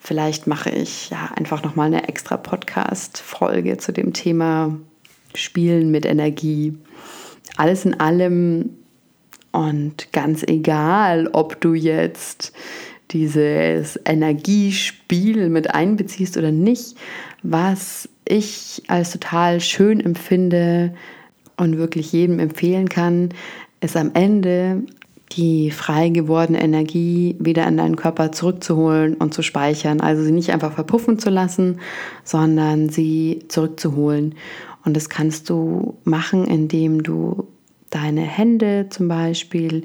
Vielleicht 0.00 0.46
mache 0.46 0.70
ich 0.70 1.10
ja 1.10 1.30
einfach 1.36 1.62
noch 1.62 1.76
mal 1.76 1.84
eine 1.84 2.08
extra 2.08 2.38
Podcast 2.38 3.18
Folge 3.18 3.76
zu 3.76 3.92
dem 3.92 4.12
Thema 4.14 4.74
Spielen 5.34 5.90
mit 5.90 6.06
Energie. 6.06 6.76
Alles 7.56 7.84
in 7.84 8.00
allem 8.00 8.70
und 9.52 10.12
ganz 10.12 10.42
egal, 10.44 11.28
ob 11.32 11.60
du 11.60 11.74
jetzt 11.74 12.52
dieses 13.10 14.00
Energiespiel 14.06 15.50
mit 15.50 15.74
einbeziehst 15.74 16.38
oder 16.38 16.50
nicht, 16.50 16.96
was 17.42 18.08
ich 18.24 18.82
als 18.88 19.12
total 19.12 19.60
schön 19.60 20.00
empfinde, 20.00 20.94
und 21.56 21.78
wirklich 21.78 22.12
jedem 22.12 22.38
empfehlen 22.38 22.88
kann, 22.88 23.30
ist 23.80 23.96
am 23.96 24.10
Ende 24.14 24.82
die 25.32 25.70
frei 25.70 26.10
gewordene 26.10 26.60
Energie 26.60 27.36
wieder 27.38 27.66
in 27.66 27.78
deinen 27.78 27.96
Körper 27.96 28.32
zurückzuholen 28.32 29.14
und 29.14 29.32
zu 29.32 29.42
speichern. 29.42 30.00
Also 30.00 30.22
sie 30.22 30.32
nicht 30.32 30.50
einfach 30.50 30.72
verpuffen 30.72 31.18
zu 31.18 31.30
lassen, 31.30 31.80
sondern 32.22 32.90
sie 32.90 33.44
zurückzuholen. 33.48 34.34
Und 34.84 34.94
das 34.94 35.08
kannst 35.08 35.48
du 35.48 35.96
machen, 36.04 36.44
indem 36.44 37.02
du 37.02 37.48
deine 37.88 38.22
Hände 38.22 38.88
zum 38.90 39.08
Beispiel 39.08 39.84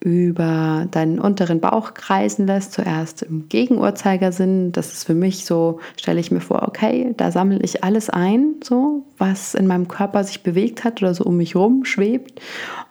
über 0.00 0.86
deinen 0.90 1.18
unteren 1.18 1.60
Bauch 1.60 1.94
kreisen 1.94 2.46
lässt, 2.46 2.72
zuerst 2.72 3.22
im 3.22 3.48
Gegenuhrzeigersinn. 3.48 4.70
Das 4.72 4.92
ist 4.92 5.04
für 5.04 5.14
mich 5.14 5.44
so, 5.44 5.80
stelle 5.96 6.20
ich 6.20 6.30
mir 6.30 6.40
vor, 6.40 6.62
okay, 6.66 7.14
da 7.16 7.32
sammle 7.32 7.58
ich 7.62 7.82
alles 7.82 8.08
ein, 8.08 8.56
so, 8.62 9.04
was 9.18 9.54
in 9.54 9.66
meinem 9.66 9.88
Körper 9.88 10.22
sich 10.22 10.42
bewegt 10.42 10.84
hat 10.84 11.02
oder 11.02 11.14
so 11.14 11.24
um 11.24 11.36
mich 11.36 11.56
rum 11.56 11.84
schwebt. 11.84 12.40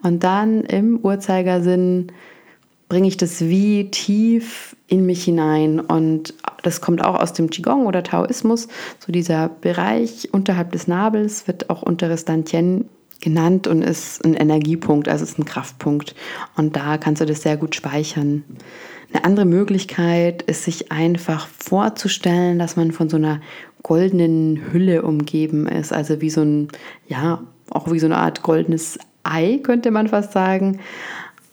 Und 0.04 0.24
dann 0.24 0.62
im 0.64 1.00
Uhrzeigersinn 1.02 2.12
bringe 2.90 3.08
ich 3.08 3.18
das 3.18 3.42
wie 3.42 3.90
tief 3.90 4.76
in 4.88 5.06
mich 5.06 5.24
hinein. 5.24 5.80
Und 5.80 6.34
das 6.64 6.82
kommt 6.82 7.04
auch 7.04 7.20
aus 7.20 7.34
dem 7.34 7.50
Qigong 7.50 7.86
oder 7.86 8.04
Taoismus. 8.04 8.68
So 9.00 9.12
dieser 9.12 9.50
Bereich 9.50 10.30
unterhalb 10.34 10.72
des 10.72 10.88
Nabels 10.88 11.48
wird 11.48 11.70
auch 11.70 11.84
unteres 11.84 12.26
Dantien 12.26 12.90
genannt 13.22 13.68
und 13.68 13.82
ist 13.82 14.24
ein 14.24 14.34
Energiepunkt, 14.34 15.08
also 15.08 15.24
ist 15.24 15.40
ein 15.40 15.46
Kraftpunkt. 15.46 16.16
Und 16.56 16.76
da 16.76 16.98
kannst 16.98 17.22
du 17.22 17.26
das 17.26 17.42
sehr 17.42 17.58
gut 17.58 17.76
speichern. 17.76 18.44
Eine 19.14 19.24
andere 19.24 19.46
Möglichkeit 19.46 20.42
ist, 20.44 20.64
sich 20.64 20.92
einfach 20.92 21.48
vorzustellen, 21.48 22.60
dass 22.60 22.76
man 22.76 22.92
von 22.92 23.10
so 23.10 23.18
einer 23.18 23.42
goldenen 23.84 24.72
Hülle 24.72 25.04
umgeben 25.04 25.68
ist. 25.68 25.94
Also 25.94 26.22
wie 26.22 26.30
so 26.30 26.42
ein, 26.42 26.68
ja, 27.08 27.42
auch 27.70 27.92
wie 27.92 28.00
so 28.00 28.06
eine 28.06 28.18
Art 28.18 28.44
goldenes 28.44 29.00
Ei, 29.24 29.60
könnte 29.64 29.92
man 29.92 30.08
fast 30.08 30.34
sagen. 30.34 30.80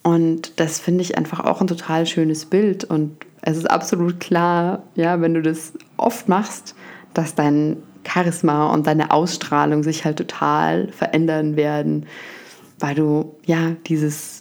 Und 0.02 0.60
das 0.60 0.80
finde 0.80 1.02
ich 1.02 1.16
einfach 1.16 1.40
auch 1.40 1.60
ein 1.60 1.66
total 1.66 2.06
schönes 2.06 2.44
Bild. 2.44 2.84
Und 2.84 3.16
es 3.42 3.56
ist 3.56 3.70
absolut 3.70 4.20
klar, 4.20 4.82
ja, 4.94 5.20
wenn 5.20 5.34
du 5.34 5.42
das 5.42 5.72
oft 5.96 6.28
machst, 6.28 6.74
dass 7.14 7.34
dein 7.34 7.76
Charisma 8.06 8.72
und 8.72 8.86
deine 8.86 9.10
Ausstrahlung 9.10 9.82
sich 9.82 10.04
halt 10.04 10.16
total 10.16 10.88
verändern 10.88 11.56
werden, 11.56 12.06
weil 12.78 12.94
du 12.94 13.34
ja 13.46 13.76
dieses 13.86 14.40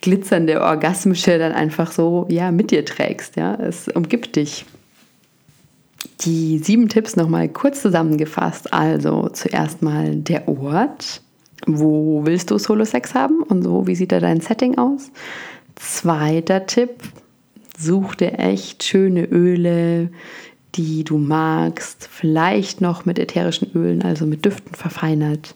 glitzernde 0.00 0.60
Orgasmische 0.60 1.38
dann 1.38 1.52
einfach 1.52 1.92
so 1.92 2.26
ja 2.28 2.50
mit 2.50 2.70
dir 2.70 2.84
trägst, 2.84 3.36
ja, 3.36 3.54
es 3.54 3.88
umgibt 3.88 4.36
dich. 4.36 4.66
Die 6.22 6.58
sieben 6.58 6.88
Tipps 6.88 7.16
nochmal 7.16 7.48
kurz 7.48 7.80
zusammengefasst. 7.80 8.72
Also 8.72 9.28
zuerst 9.32 9.82
mal 9.82 10.16
der 10.16 10.48
Ort. 10.48 11.22
Wo 11.66 12.26
willst 12.26 12.50
du 12.50 12.58
Solo-Sex 12.58 13.14
haben 13.14 13.42
und 13.42 13.62
so? 13.62 13.86
Wie 13.86 13.94
sieht 13.94 14.10
da 14.10 14.18
dein 14.18 14.40
Setting 14.40 14.78
aus? 14.78 15.12
Zweiter 15.76 16.66
Tipp, 16.66 16.90
such 17.78 18.16
dir 18.16 18.38
echt 18.38 18.82
schöne 18.82 19.24
Öle, 19.24 20.10
die 20.74 21.04
du 21.04 21.18
magst, 21.18 22.08
vielleicht 22.10 22.80
noch 22.80 23.04
mit 23.04 23.18
ätherischen 23.18 23.70
Ölen, 23.74 24.02
also 24.02 24.26
mit 24.26 24.44
Düften 24.44 24.74
verfeinert. 24.74 25.54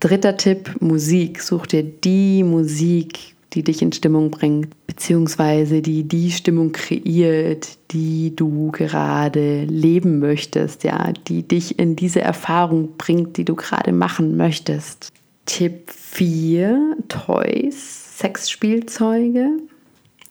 Dritter 0.00 0.36
Tipp, 0.36 0.76
Musik. 0.80 1.40
Such 1.40 1.66
dir 1.66 1.82
die 1.82 2.42
Musik, 2.42 3.34
die 3.52 3.62
dich 3.62 3.82
in 3.82 3.92
Stimmung 3.92 4.30
bringt, 4.30 4.68
beziehungsweise 4.86 5.80
die 5.80 6.04
die 6.04 6.30
Stimmung 6.30 6.72
kreiert, 6.72 7.78
die 7.90 8.34
du 8.36 8.70
gerade 8.70 9.64
leben 9.64 10.18
möchtest, 10.18 10.84
ja, 10.84 11.12
die 11.26 11.42
dich 11.42 11.78
in 11.78 11.96
diese 11.96 12.20
Erfahrung 12.20 12.96
bringt, 12.98 13.36
die 13.36 13.44
du 13.44 13.54
gerade 13.54 13.92
machen 13.92 14.36
möchtest. 14.36 15.12
Tipp 15.46 15.90
4, 15.90 16.96
Toys, 17.08 18.18
Sexspielzeuge 18.18 19.58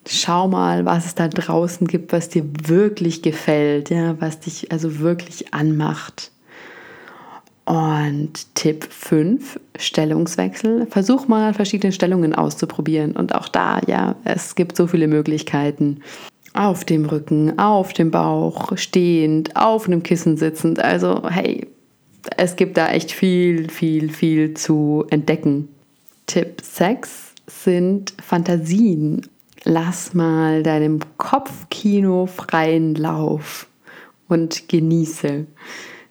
schau 0.08 0.48
mal, 0.48 0.84
was 0.84 1.06
es 1.06 1.14
da 1.14 1.28
draußen 1.28 1.86
gibt, 1.86 2.12
was 2.12 2.28
dir 2.28 2.44
wirklich 2.64 3.22
gefällt, 3.22 3.90
ja, 3.90 4.20
was 4.20 4.40
dich 4.40 4.72
also 4.72 4.98
wirklich 4.98 5.52
anmacht. 5.54 6.30
Und 7.64 8.54
Tipp 8.54 8.86
5, 8.90 9.58
Stellungswechsel. 9.76 10.86
Versuch 10.86 11.26
mal 11.26 11.52
verschiedene 11.52 11.92
Stellungen 11.92 12.32
auszuprobieren. 12.32 13.16
Und 13.16 13.34
auch 13.34 13.48
da, 13.48 13.80
ja, 13.88 14.14
es 14.22 14.54
gibt 14.54 14.76
so 14.76 14.86
viele 14.86 15.08
Möglichkeiten. 15.08 16.00
Auf 16.54 16.84
dem 16.84 17.06
Rücken, 17.06 17.58
auf 17.58 17.92
dem 17.92 18.12
Bauch, 18.12 18.76
stehend, 18.78 19.56
auf 19.56 19.88
einem 19.88 20.04
Kissen 20.04 20.36
sitzend. 20.36 20.78
Also, 20.78 21.28
hey, 21.28 21.66
es 22.36 22.54
gibt 22.54 22.76
da 22.76 22.88
echt 22.88 23.10
viel, 23.10 23.68
viel, 23.68 24.10
viel 24.10 24.54
zu 24.54 25.04
entdecken. 25.10 25.68
Tipp 26.26 26.60
6 26.62 27.34
sind 27.48 28.14
Fantasien 28.22 29.26
lass 29.66 30.14
mal 30.14 30.62
deinem 30.62 31.00
Kopfkino 31.18 32.26
freien 32.26 32.94
Lauf 32.94 33.66
und 34.28 34.68
genieße. 34.68 35.46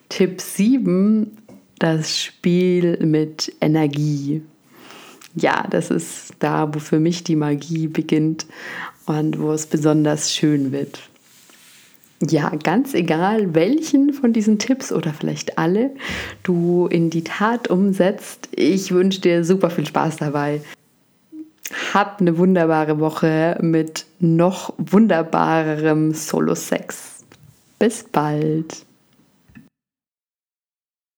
Tipp 0.09 0.41
7, 0.41 1.37
das 1.79 2.21
Spiel 2.21 3.03
mit 3.03 3.53
Energie. 3.61 4.43
Ja, 5.35 5.65
das 5.69 5.89
ist 5.89 6.33
da, 6.39 6.73
wo 6.73 6.79
für 6.79 6.99
mich 6.99 7.23
die 7.23 7.35
Magie 7.35 7.87
beginnt 7.87 8.45
und 9.05 9.39
wo 9.39 9.51
es 9.51 9.65
besonders 9.65 10.33
schön 10.33 10.71
wird. 10.71 10.99
Ja, 12.21 12.49
ganz 12.49 12.93
egal, 12.93 13.55
welchen 13.55 14.13
von 14.13 14.31
diesen 14.31 14.59
Tipps 14.59 14.91
oder 14.91 15.13
vielleicht 15.13 15.57
alle 15.57 15.91
du 16.43 16.87
in 16.87 17.09
die 17.09 17.23
Tat 17.23 17.69
umsetzt, 17.69 18.49
ich 18.51 18.91
wünsche 18.91 19.21
dir 19.21 19.43
super 19.43 19.69
viel 19.69 19.85
Spaß 19.85 20.17
dabei. 20.17 20.61
Hab 21.93 22.21
eine 22.21 22.37
wunderbare 22.37 22.99
Woche 22.99 23.57
mit 23.61 24.05
noch 24.19 24.73
wunderbarerem 24.77 26.13
Solo-Sex. 26.13 27.23
Bis 27.79 28.03
bald. 28.03 28.85